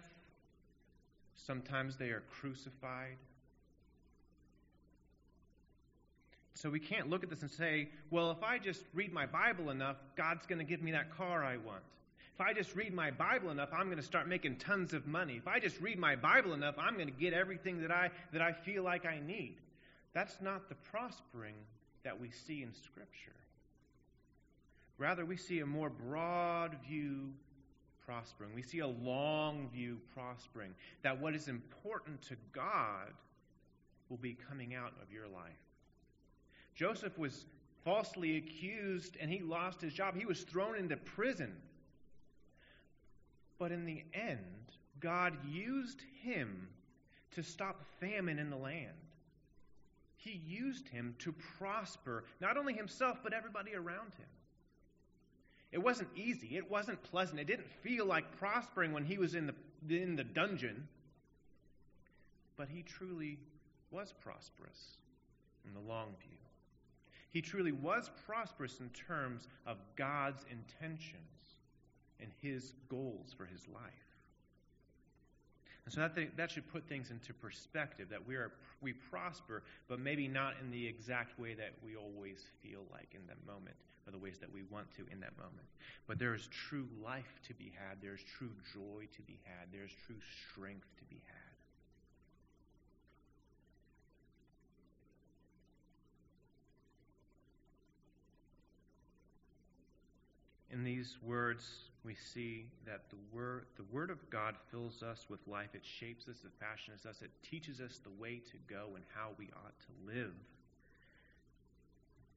[1.47, 3.17] Sometimes they are crucified.
[6.55, 9.71] So we can't look at this and say, well, if I just read my Bible
[9.71, 11.83] enough, God's going to give me that car I want.
[12.37, 15.37] If I just read my Bible enough, I'm going to start making tons of money.
[15.39, 18.43] If I just read my Bible enough, I'm going to get everything that I, that
[18.43, 19.57] I feel like I need.
[20.13, 21.55] That's not the prospering
[22.05, 23.33] that we see in Scripture.
[24.99, 27.33] Rather, we see a more broad view
[28.05, 28.55] prospering.
[28.55, 30.75] We see a long view prospering.
[31.03, 33.15] That what is important to God
[34.11, 35.57] will be coming out of your life.
[36.75, 37.47] Joseph was
[37.83, 40.15] falsely accused and he lost his job.
[40.15, 41.57] He was thrown into prison.
[43.59, 44.41] But in the end,
[45.01, 46.69] God used him
[47.33, 48.93] to stop famine in the land.
[50.17, 54.27] He used him to prosper not only himself, but everybody around him.
[55.73, 56.57] It wasn't easy.
[56.57, 57.41] It wasn't pleasant.
[57.41, 59.55] It didn't feel like prospering when he was in the,
[59.89, 60.89] in the dungeon.
[62.57, 63.39] But he truly
[63.91, 64.97] was prosperous
[65.67, 66.39] in the long view.
[67.31, 71.36] He truly was prosperous in terms of God's intentions
[72.21, 73.83] and his goals for his life.
[75.85, 78.51] And so that, th- that should put things into perspective that we, are,
[78.81, 83.21] we prosper, but maybe not in the exact way that we always feel like in
[83.29, 83.77] that moment,
[84.07, 85.67] or the ways that we want to in that moment.
[86.09, 89.93] But there is true life to be had, there's true joy to be had, there's
[90.07, 90.19] true
[90.51, 91.36] strength to be had.
[100.77, 101.65] In these words,
[102.05, 105.71] we see that the word, the word of God fills us with life.
[105.73, 109.31] It shapes us, it fashions us, it teaches us the way to go and how
[109.39, 110.35] we ought to live.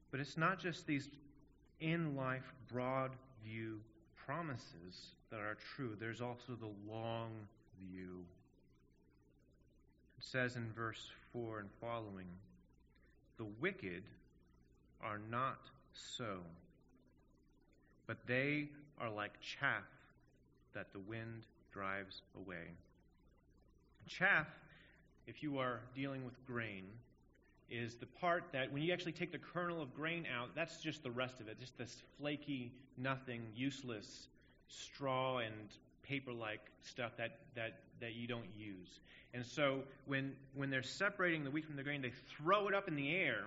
[0.10, 1.10] But it's not just these
[1.82, 3.12] in life, broad
[3.44, 3.82] view
[4.26, 7.32] promises that are true, there's also the long
[7.78, 8.24] view.
[10.18, 12.28] It says in verse 4 and following,
[13.38, 14.04] The wicked
[15.04, 15.60] are not
[15.92, 16.38] so
[18.10, 18.68] but they
[19.00, 19.84] are like chaff
[20.74, 22.74] that the wind drives away.
[24.08, 24.48] Chaff,
[25.28, 26.86] if you are dealing with grain,
[27.70, 31.04] is the part that when you actually take the kernel of grain out, that's just
[31.04, 34.30] the rest of it, just this flaky, nothing, useless
[34.68, 35.54] straw and
[36.02, 39.02] paper like stuff that, that, that you don't use.
[39.36, 42.88] And so when, when they're separating the wheat from the grain, they throw it up
[42.88, 43.44] in the air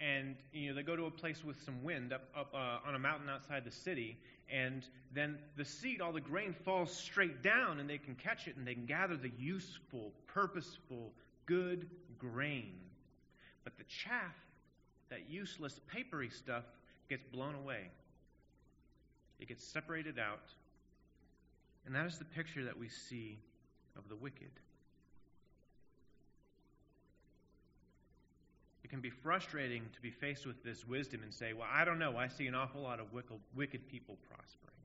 [0.00, 2.94] and you know they go to a place with some wind up, up uh, on
[2.94, 4.18] a mountain outside the city
[4.50, 8.56] and then the seed all the grain falls straight down and they can catch it
[8.56, 11.12] and they can gather the useful purposeful
[11.46, 12.74] good grain.
[13.64, 14.34] But the chaff
[15.10, 16.64] that useless papery stuff
[17.08, 17.90] gets blown away.
[19.40, 20.42] It gets separated out
[21.86, 23.38] and that is the picture that we see
[23.96, 24.50] of the wicked
[28.86, 31.98] It can be frustrating to be faced with this wisdom and say, Well, I don't
[31.98, 32.16] know.
[32.16, 34.78] I see an awful lot of wicked people prospering.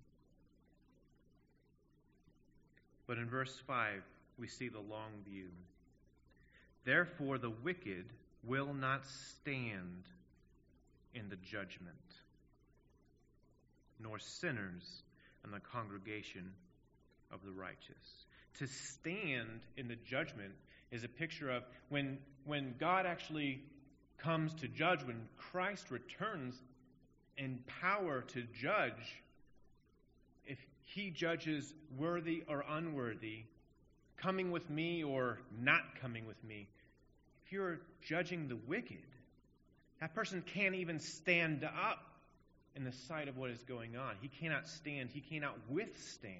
[3.06, 4.02] But in verse 5,
[4.40, 5.50] we see the long view.
[6.84, 8.06] Therefore, the wicked
[8.44, 10.06] will not stand
[11.14, 11.94] in the judgment,
[14.00, 15.04] nor sinners
[15.46, 16.52] in the congregation
[17.32, 18.26] of the righteous.
[18.58, 20.54] To stand in the judgment
[20.92, 23.62] is a picture of when, when God actually
[24.24, 26.56] comes to judge, when Christ returns
[27.38, 29.22] in power to judge,
[30.46, 33.44] if he judges worthy or unworthy,
[34.18, 36.68] coming with me or not coming with me,
[37.46, 38.98] if you're judging the wicked,
[40.00, 42.00] that person can't even stand up
[42.76, 44.16] in the sight of what is going on.
[44.22, 46.38] He cannot stand, he cannot withstand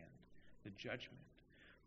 [0.64, 1.18] the judgment.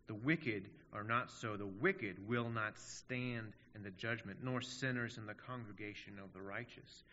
[0.07, 1.57] The wicked are not so.
[1.57, 6.41] The wicked will not stand in the judgment, nor sinners in the congregation of the
[6.41, 7.05] righteous.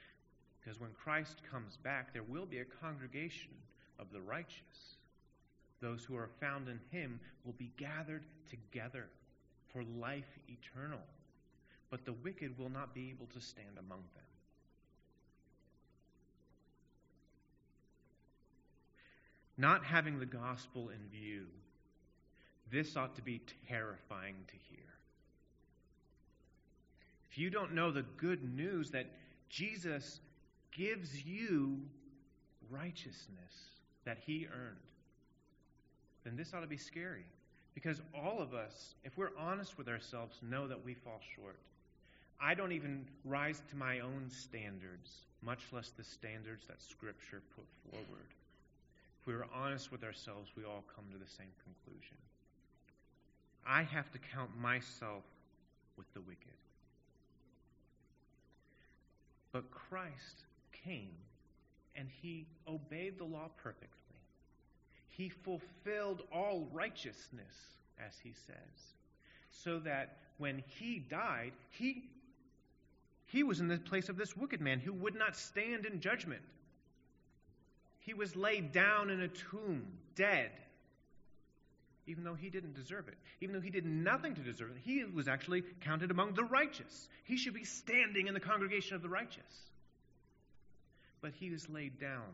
[0.60, 3.52] Because when Christ comes back, there will be a congregation
[3.98, 4.98] of the righteous.
[5.82, 9.08] Those who are found in him will be gathered together
[9.74, 11.00] for life eternal.
[11.90, 14.24] But the wicked will not be able to stand among them.
[19.58, 21.46] Not having the gospel in view
[22.72, 24.86] this ought to be terrifying to hear.
[27.30, 29.08] If you don't know the good news that
[29.50, 30.20] Jesus
[30.76, 31.80] gives you
[32.70, 33.54] righteousness
[34.06, 34.78] that he earned,
[36.24, 37.26] then this ought to be scary.
[37.74, 41.58] Because all of us, if we're honest with ourselves, know that we fall short.
[42.42, 47.66] I don't even rise to my own standards, much less the standards that Scripture put
[47.90, 48.28] forward.
[49.22, 52.18] If we are honest with ourselves, we all come to the same conclusion.
[53.66, 55.24] I have to count myself
[55.98, 56.48] with the wicked.
[59.52, 60.46] But Christ
[60.86, 61.16] came
[61.96, 63.88] and he obeyed the law perfectly.
[65.10, 68.96] He fulfilled all righteousness, as he says,
[69.52, 72.06] so that when he died, he,
[73.28, 76.42] he was in the place of this wicked man who would not stand in judgment.
[78.00, 79.86] He was laid down in a tomb,
[80.16, 80.50] dead,
[82.12, 83.18] even though he didn't deserve it.
[83.42, 87.10] Even though he did nothing to deserve it, he was actually counted among the righteous.
[87.24, 89.72] He should be standing in the congregation of the righteous
[91.22, 92.34] but he was laid down.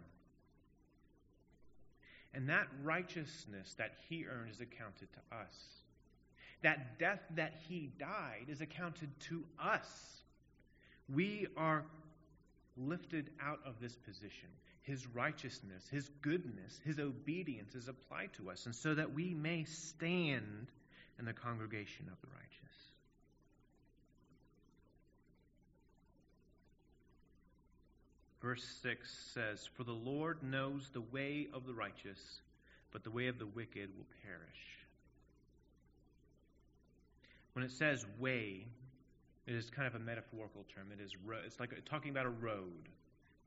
[2.33, 5.53] And that righteousness that he earned is accounted to us.
[6.63, 9.87] That death that he died is accounted to us.
[11.13, 11.83] We are
[12.77, 14.49] lifted out of this position.
[14.87, 19.65] His righteousness, his goodness, his obedience is applied to us, and so that we may
[19.65, 20.67] stand
[21.19, 22.47] in the congregation of the righteous.
[28.41, 32.39] Verse 6 says, For the Lord knows the way of the righteous,
[32.93, 34.77] but the way of the wicked will perish.
[37.51, 38.67] When it says way,
[39.47, 40.93] it is kind of a metaphorical term.
[40.97, 42.87] It is ro- it's like talking about a road.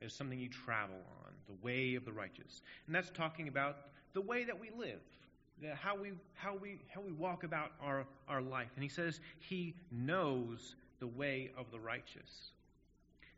[0.00, 2.62] It's something you travel on, the way of the righteous.
[2.86, 3.76] And that's talking about
[4.14, 5.00] the way that we live,
[5.60, 8.70] the, how we, how we, how we walk about our, our life.
[8.76, 12.52] And he says he knows the way of the righteous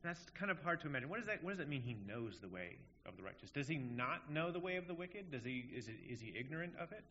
[0.02, 1.08] that's kind of hard to imagine.
[1.08, 3.50] What does that, what does that mean he knows the way of the righteous?
[3.50, 5.30] Does he not know the way of the wicked?
[5.30, 7.04] Does he, is, it, is he ignorant of it?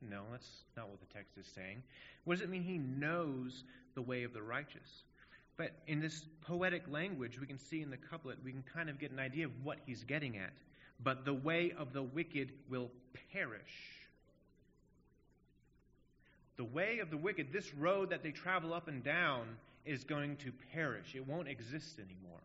[0.00, 1.82] No, that's not what the text is saying.
[2.24, 3.64] What does it mean he knows
[3.94, 5.02] the way of the righteous?
[5.56, 8.98] But in this poetic language, we can see in the couplet, we can kind of
[8.98, 10.52] get an idea of what he's getting at.
[11.02, 12.90] But the way of the wicked will
[13.32, 14.00] perish.
[16.56, 19.46] The way of the wicked, this road that they travel up and down,
[19.84, 21.14] is going to perish.
[21.14, 22.40] It won't exist anymore.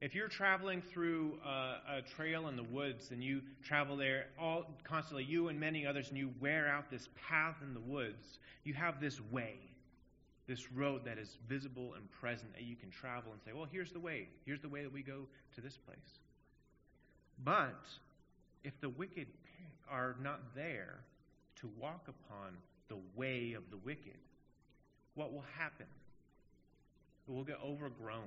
[0.00, 4.70] If you're traveling through a, a trail in the woods and you travel there all
[4.84, 8.74] constantly, you and many others, and you wear out this path in the woods, you
[8.74, 9.58] have this way,
[10.48, 13.92] this road that is visible and present that you can travel and say, well, here's
[13.92, 14.28] the way.
[14.46, 15.98] Here's the way that we go to this place.
[17.44, 17.84] But
[18.64, 19.28] if the wicked
[19.90, 20.96] are not there
[21.60, 22.54] to walk upon
[22.88, 24.16] the way of the wicked,
[25.14, 25.86] what will happen?
[27.28, 28.22] It will get overgrown.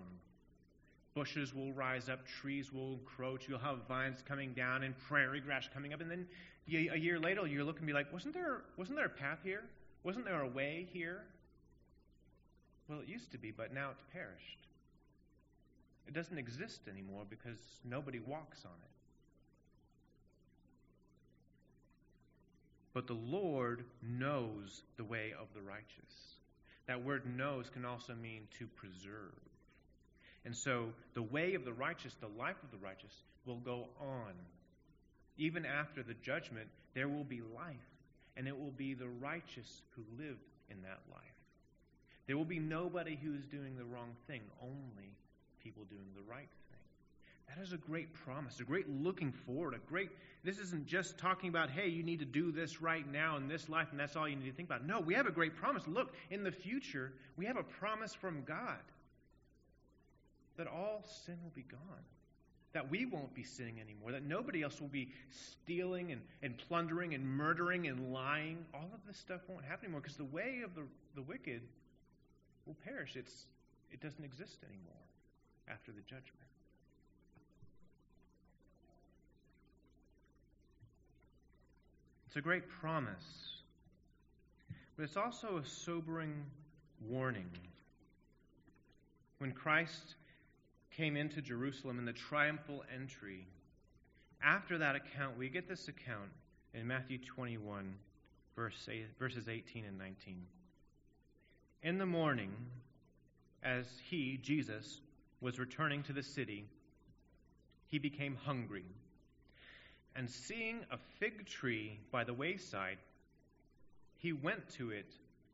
[1.16, 5.68] Bushes will rise up, trees will encroach, you'll have vines coming down and prairie grass
[5.74, 6.26] coming up, and then
[6.70, 9.64] a year later you'll look and be like, wasn't there, wasn't there a path here?
[10.04, 11.24] Wasn't there a way here?
[12.92, 14.68] Well, it used to be, but now it's perished.
[16.10, 18.92] It doesn't exist anymore because nobody walks on it.
[22.94, 26.36] But the Lord knows the way of the righteous.
[26.88, 29.40] That word knows can also mean to preserve.
[30.44, 33.14] And so the way of the righteous, the life of the righteous,
[33.46, 34.34] will go on.
[35.38, 37.78] Even after the judgment, there will be life,
[38.36, 40.36] and it will be the righteous who live
[40.70, 41.31] in that life.
[42.28, 45.16] There will be nobody who is doing the wrong thing, only
[45.64, 46.80] people doing the right thing.
[47.50, 50.10] That is a great promise, a great looking forward, a great
[50.44, 53.70] this isn't just talking about, hey, you need to do this right now in this
[53.70, 54.86] life, and that's all you need to think about.
[54.86, 55.84] No, we have a great promise.
[55.88, 58.80] Look, in the future, we have a promise from God
[60.58, 61.80] that all sin will be gone,
[62.74, 67.14] that we won't be sinning anymore, that nobody else will be stealing and, and plundering
[67.14, 68.66] and murdering and lying.
[68.74, 71.62] All of this stuff won't happen anymore because the way of the, the wicked
[72.66, 73.16] will perish.
[73.16, 73.46] It's,
[73.92, 74.94] it doesn't exist anymore
[75.68, 76.48] after the judgment.
[82.28, 83.62] It's a great promise,
[84.96, 86.46] but it's also a sobering
[87.10, 87.50] warning.
[89.40, 90.16] When Christ
[90.96, 93.46] came into Jerusalem in the triumphal entry,
[94.42, 96.30] after that account, we get this account
[96.74, 97.94] in Matthew 21,
[98.56, 98.88] verse
[99.20, 100.38] verses 18 and 19.
[101.84, 102.52] In the morning,
[103.64, 105.02] as he, Jesus,
[105.40, 106.66] was returning to the city,
[107.88, 108.86] he became hungry.
[110.16, 113.00] And seeing a fig tree by the wayside,
[114.18, 115.12] he went to it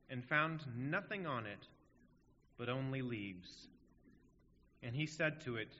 [0.10, 1.68] and found nothing on it
[2.58, 3.68] but only leaves.
[4.84, 5.72] And he said to it,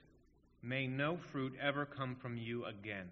[0.62, 3.10] May no fruit ever come from you again.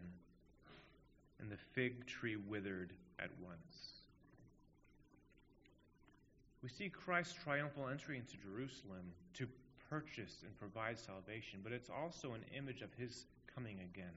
[1.38, 3.95] And the fig tree withered at once.
[6.62, 9.46] We see Christ's triumphal entry into Jerusalem to
[9.90, 14.12] purchase and provide salvation, but it's also an image of his coming again.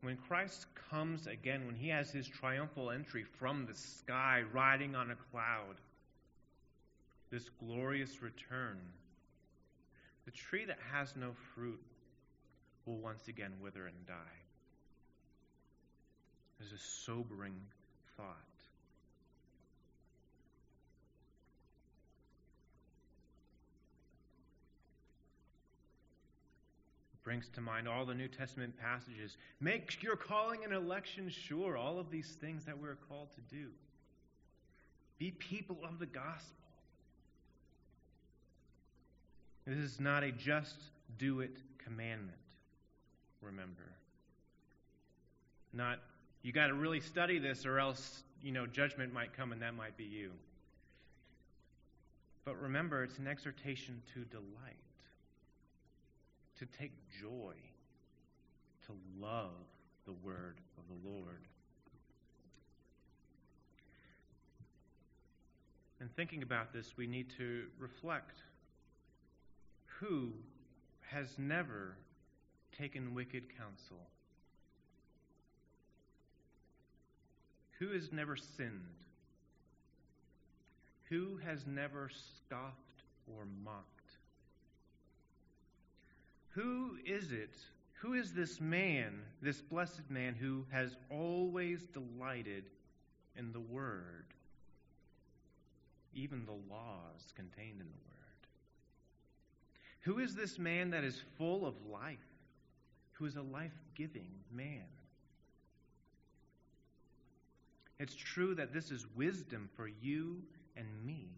[0.00, 5.10] when Christ comes again, when he has his triumphal entry from the sky, riding on
[5.10, 5.76] a cloud,
[7.30, 8.78] this glorious return,
[10.26, 11.80] the tree that has no fruit
[12.84, 14.38] will once again wither and die.
[16.58, 17.56] This is a sobering
[18.16, 18.53] thought.
[27.24, 29.36] Brings to mind all the New Testament passages.
[29.58, 33.68] Make your calling and election sure, all of these things that we're called to do.
[35.18, 36.54] Be people of the gospel.
[39.66, 40.76] This is not a just
[41.18, 42.36] do it commandment,
[43.40, 43.90] remember.
[45.72, 46.00] Not,
[46.42, 49.74] you got to really study this or else, you know, judgment might come and that
[49.74, 50.30] might be you.
[52.44, 54.83] But remember, it's an exhortation to delight
[56.58, 57.54] to take joy,
[58.86, 59.50] to love
[60.06, 61.42] the word of the Lord.
[66.00, 68.42] And thinking about this, we need to reflect
[70.00, 70.32] who
[71.00, 71.96] has never
[72.76, 74.08] taken wicked counsel?
[77.78, 78.80] Who has never sinned?
[81.10, 83.93] Who has never scoffed or mocked?
[86.54, 87.56] Who is it?
[87.94, 92.64] Who is this man, this blessed man, who has always delighted
[93.36, 94.26] in the Word,
[96.14, 98.14] even the laws contained in the Word?
[100.02, 102.18] Who is this man that is full of life,
[103.12, 104.84] who is a life giving man?
[107.98, 110.42] It's true that this is wisdom for you
[110.76, 111.28] and me.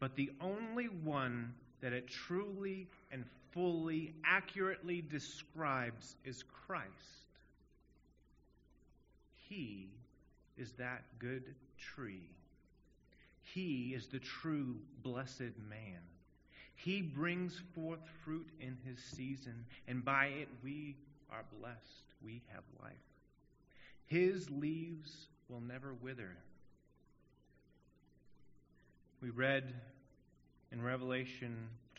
[0.00, 6.88] But the only one that it truly and fully, accurately describes is Christ.
[9.48, 9.88] He
[10.56, 12.30] is that good tree.
[13.54, 16.00] He is the true blessed man.
[16.74, 20.96] He brings forth fruit in his season, and by it we
[21.30, 22.04] are blessed.
[22.22, 22.92] We have life.
[24.06, 26.36] His leaves will never wither.
[29.20, 29.74] We read
[30.70, 31.56] in Revelation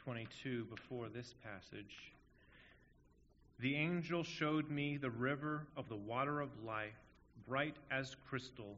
[0.09, 2.11] 22 before this passage.
[3.59, 6.97] The angel showed me the river of the water of life,
[7.47, 8.75] bright as crystal,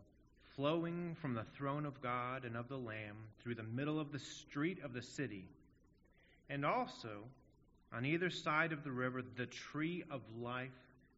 [0.57, 4.19] flowing from the throne of God and of the Lamb through the middle of the
[4.19, 5.47] street of the city.
[6.49, 7.23] And also,
[7.93, 10.69] on either side of the river, the tree of life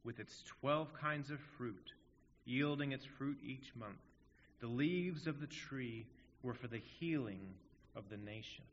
[0.03, 1.91] with its twelve kinds of fruit,
[2.45, 3.97] yielding its fruit each month.
[4.61, 6.05] The leaves of the tree
[6.43, 7.41] were for the healing
[7.95, 8.72] of the nations.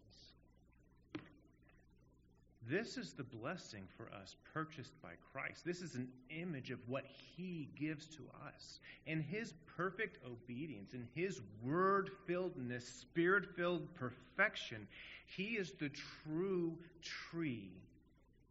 [2.68, 5.64] This is the blessing for us purchased by Christ.
[5.64, 7.04] This is an image of what
[7.36, 8.80] He gives to us.
[9.06, 14.86] In His perfect obedience, in His word filledness, spirit filled perfection,
[15.26, 15.90] He is the
[16.24, 17.70] true tree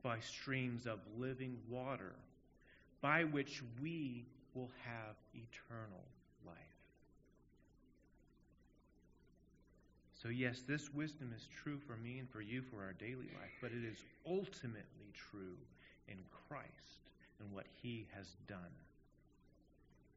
[0.01, 2.15] by streams of living water,
[3.01, 6.03] by which we will have eternal
[10.21, 13.53] So, yes, this wisdom is true for me and for you for our daily life,
[13.61, 15.55] but it is ultimately true
[16.09, 16.17] in
[16.47, 18.75] Christ and what He has done.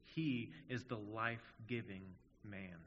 [0.04, 2.02] He is the life giving
[2.44, 2.78] man.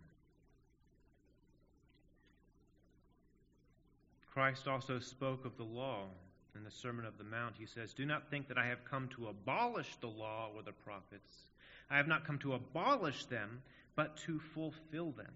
[4.34, 6.07] Christ also spoke of the law
[6.55, 7.55] in the Sermon of the Mount.
[7.57, 10.74] He says, Do not think that I have come to abolish the law or the
[10.74, 11.45] prophets.
[11.89, 13.61] I have not come to abolish them,
[13.95, 15.32] but to fulfill them.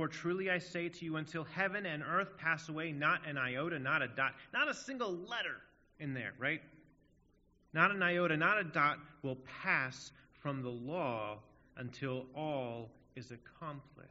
[0.00, 3.78] For truly I say to you, until heaven and earth pass away, not an iota,
[3.78, 5.58] not a dot, not a single letter
[5.98, 6.62] in there, right?
[7.74, 11.36] Not an iota, not a dot will pass from the law
[11.76, 14.08] until all is accomplished.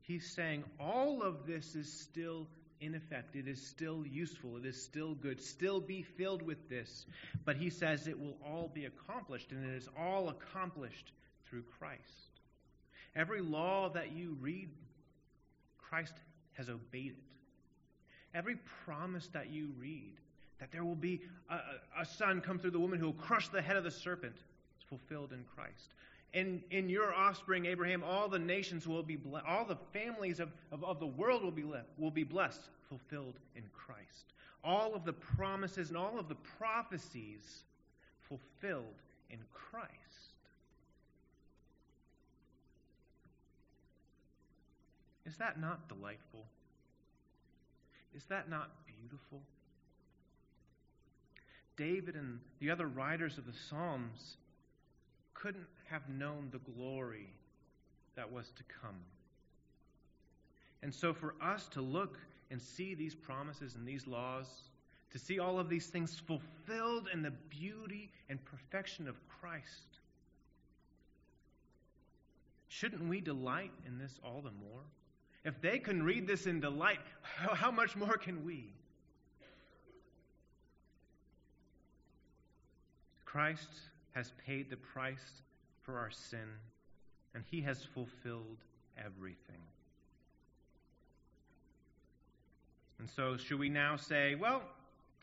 [0.00, 2.46] He's saying all of this is still
[2.80, 3.36] in effect.
[3.36, 4.56] It is still useful.
[4.56, 5.38] It is still good.
[5.38, 7.04] Still be filled with this.
[7.44, 11.12] But he says it will all be accomplished, and it is all accomplished
[11.44, 12.35] through Christ.
[13.16, 14.68] Every law that you read,
[15.78, 16.12] Christ
[16.52, 18.36] has obeyed it.
[18.36, 20.12] Every promise that you read,
[20.60, 21.58] that there will be a,
[22.00, 24.84] a, son come through the woman who will crush the head of the serpent, is
[24.86, 25.94] fulfilled in Christ.
[26.34, 30.50] In, in your offspring, Abraham, all the nations will be blessed, all the families of,
[30.70, 34.34] of, of the world will be, left, will be blessed, fulfilled in Christ.
[34.62, 37.62] All of the promises and all of the prophecies
[38.28, 38.84] fulfilled
[39.30, 40.05] in Christ.
[45.26, 46.44] Is that not delightful?
[48.14, 49.40] Is that not beautiful?
[51.76, 54.36] David and the other writers of the Psalms
[55.34, 57.28] couldn't have known the glory
[58.14, 58.96] that was to come.
[60.82, 62.18] And so, for us to look
[62.50, 64.46] and see these promises and these laws,
[65.10, 69.98] to see all of these things fulfilled in the beauty and perfection of Christ,
[72.68, 74.82] shouldn't we delight in this all the more?
[75.46, 78.64] If they can read this in delight, how much more can we?
[83.24, 83.68] Christ
[84.12, 85.42] has paid the price
[85.82, 86.48] for our sin,
[87.32, 88.56] and he has fulfilled
[88.98, 89.62] everything.
[92.98, 94.62] And so, should we now say, well,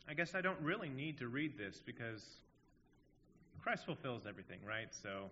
[0.08, 2.24] I guess I don't really need to read this because
[3.62, 4.88] Christ fulfills everything, right?
[4.90, 5.28] So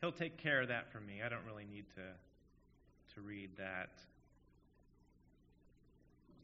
[0.00, 1.22] he'll take care of that for me.
[1.26, 3.90] I don't really need to, to read that.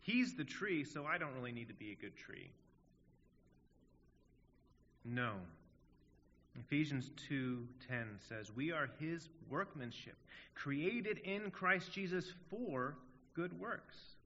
[0.05, 2.51] He's the tree, so I don't really need to be a good tree.
[5.03, 5.41] No.
[6.57, 10.17] Ephesians 2:10 says, "We are his workmanship,
[10.55, 12.99] created in Christ Jesus for
[13.33, 14.17] good works,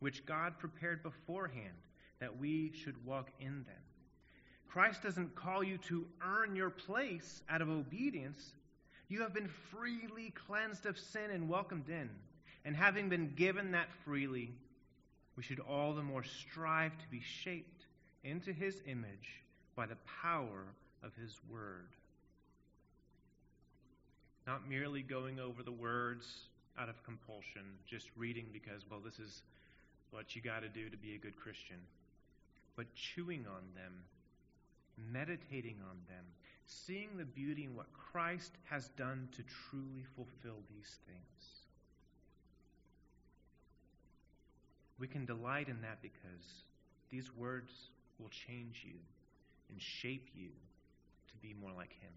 [0.00, 1.86] which God prepared beforehand
[2.18, 3.82] that we should walk in them."
[4.66, 8.54] Christ doesn't call you to earn your place out of obedience.
[9.06, 12.10] You have been freely cleansed of sin and welcomed in.
[12.64, 14.52] And having been given that freely,
[15.38, 17.86] we should all the more strive to be shaped
[18.24, 19.44] into his image
[19.76, 20.64] by the power
[21.04, 21.86] of his word.
[24.48, 26.26] Not merely going over the words
[26.76, 29.42] out of compulsion, just reading because, well, this is
[30.10, 31.78] what you got to do to be a good Christian,
[32.74, 33.92] but chewing on them,
[35.12, 36.24] meditating on them,
[36.66, 41.57] seeing the beauty in what Christ has done to truly fulfill these things.
[44.98, 46.64] We can delight in that because
[47.10, 47.72] these words
[48.18, 48.98] will change you
[49.70, 50.48] and shape you
[51.28, 52.12] to be more like Him.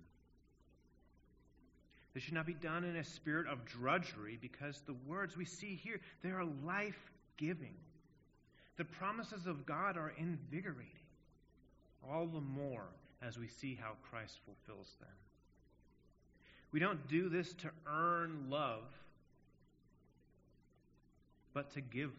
[2.13, 5.79] This should not be done in a spirit of drudgery because the words we see
[5.81, 7.75] here, they are life giving.
[8.77, 10.87] The promises of God are invigorating,
[12.09, 12.87] all the more
[13.21, 15.09] as we see how Christ fulfills them.
[16.71, 18.83] We don't do this to earn love,
[21.53, 22.11] but to give.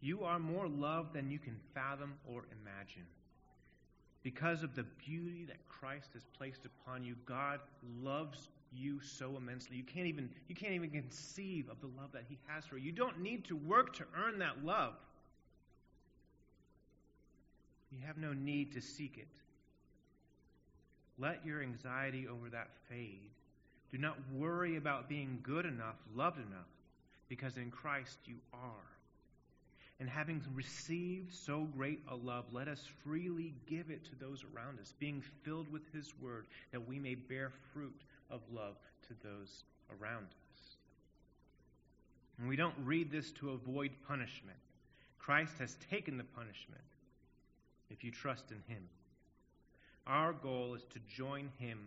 [0.00, 3.06] You are more loved than you can fathom or imagine.
[4.22, 7.60] Because of the beauty that Christ has placed upon you, God
[8.02, 9.76] loves you so immensely.
[9.76, 12.86] You can't even you can't even conceive of the love that he has for you.
[12.86, 14.94] You don't need to work to earn that love.
[17.90, 19.26] You have no need to seek it.
[21.18, 23.30] Let your anxiety over that fade.
[23.90, 26.68] Do not worry about being good enough, loved enough,
[27.28, 28.99] because in Christ you are.
[30.00, 34.80] And having received so great a love, let us freely give it to those around
[34.80, 38.76] us, being filled with His Word, that we may bear fruit of love
[39.08, 40.76] to those around us.
[42.38, 44.56] And we don't read this to avoid punishment.
[45.18, 46.80] Christ has taken the punishment
[47.90, 48.82] if you trust in Him.
[50.06, 51.78] Our goal is to join Him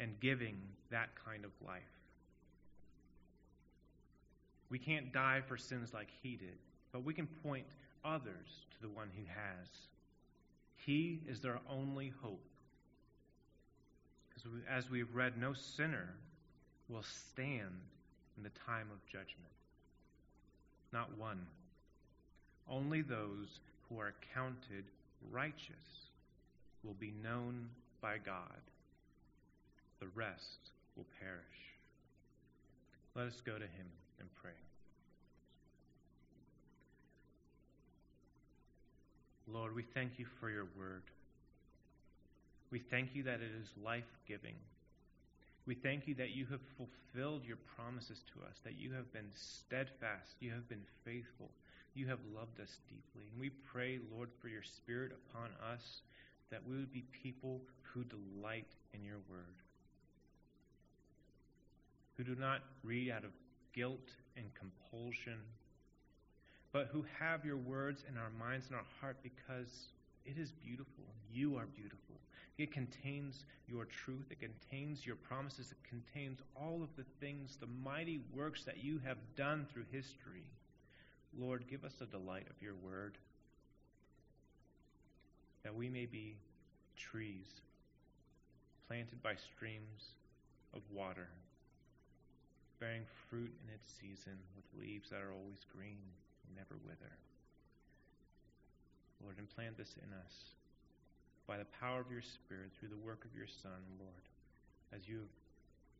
[0.00, 0.56] in giving
[0.90, 2.01] that kind of life.
[4.72, 6.56] We can't die for sins like He did,
[6.92, 7.66] but we can point
[8.06, 9.68] others to the one who has.
[10.86, 12.42] He is their only hope.
[14.30, 16.08] Because as we've read, no sinner
[16.88, 17.82] will stand
[18.38, 19.52] in the time of judgment.
[20.90, 21.46] Not one.
[22.66, 23.60] Only those
[23.90, 24.84] who are counted
[25.30, 26.08] righteous
[26.82, 27.68] will be known
[28.00, 28.62] by God.
[30.00, 31.42] The rest will perish.
[33.14, 33.86] Let us go to him
[34.20, 34.50] and pray.
[39.46, 41.02] Lord, we thank you for your word.
[42.70, 44.54] We thank you that it is life giving.
[45.66, 49.30] We thank you that you have fulfilled your promises to us, that you have been
[49.36, 51.50] steadfast, you have been faithful,
[51.94, 53.28] you have loved us deeply.
[53.30, 56.00] And we pray, Lord, for your Spirit upon us,
[56.50, 59.60] that we would be people who delight in your word,
[62.16, 63.30] who do not read out of
[63.74, 65.38] guilt and compulsion,
[66.72, 69.88] but who have your words in our minds and our heart because
[70.24, 71.04] it is beautiful.
[71.32, 72.16] You are beautiful.
[72.58, 74.26] It contains your truth.
[74.30, 75.72] It contains your promises.
[75.72, 80.44] It contains all of the things, the mighty works that you have done through history.
[81.38, 83.16] Lord, give us a delight of your word,
[85.64, 86.36] that we may be
[86.96, 87.46] trees
[88.86, 90.10] planted by streams
[90.74, 91.28] of water,
[92.82, 96.02] bearing fruit in its season with leaves that are always green
[96.42, 97.14] and never wither.
[99.22, 100.58] Lord, and plant this in us
[101.46, 104.26] by the power of your Spirit through the work of your Son, Lord,
[104.90, 105.36] as you have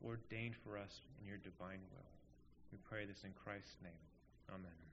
[0.03, 2.13] ordained for us in your divine will.
[2.75, 4.03] We pray this in Christ's name.
[4.51, 4.92] Amen.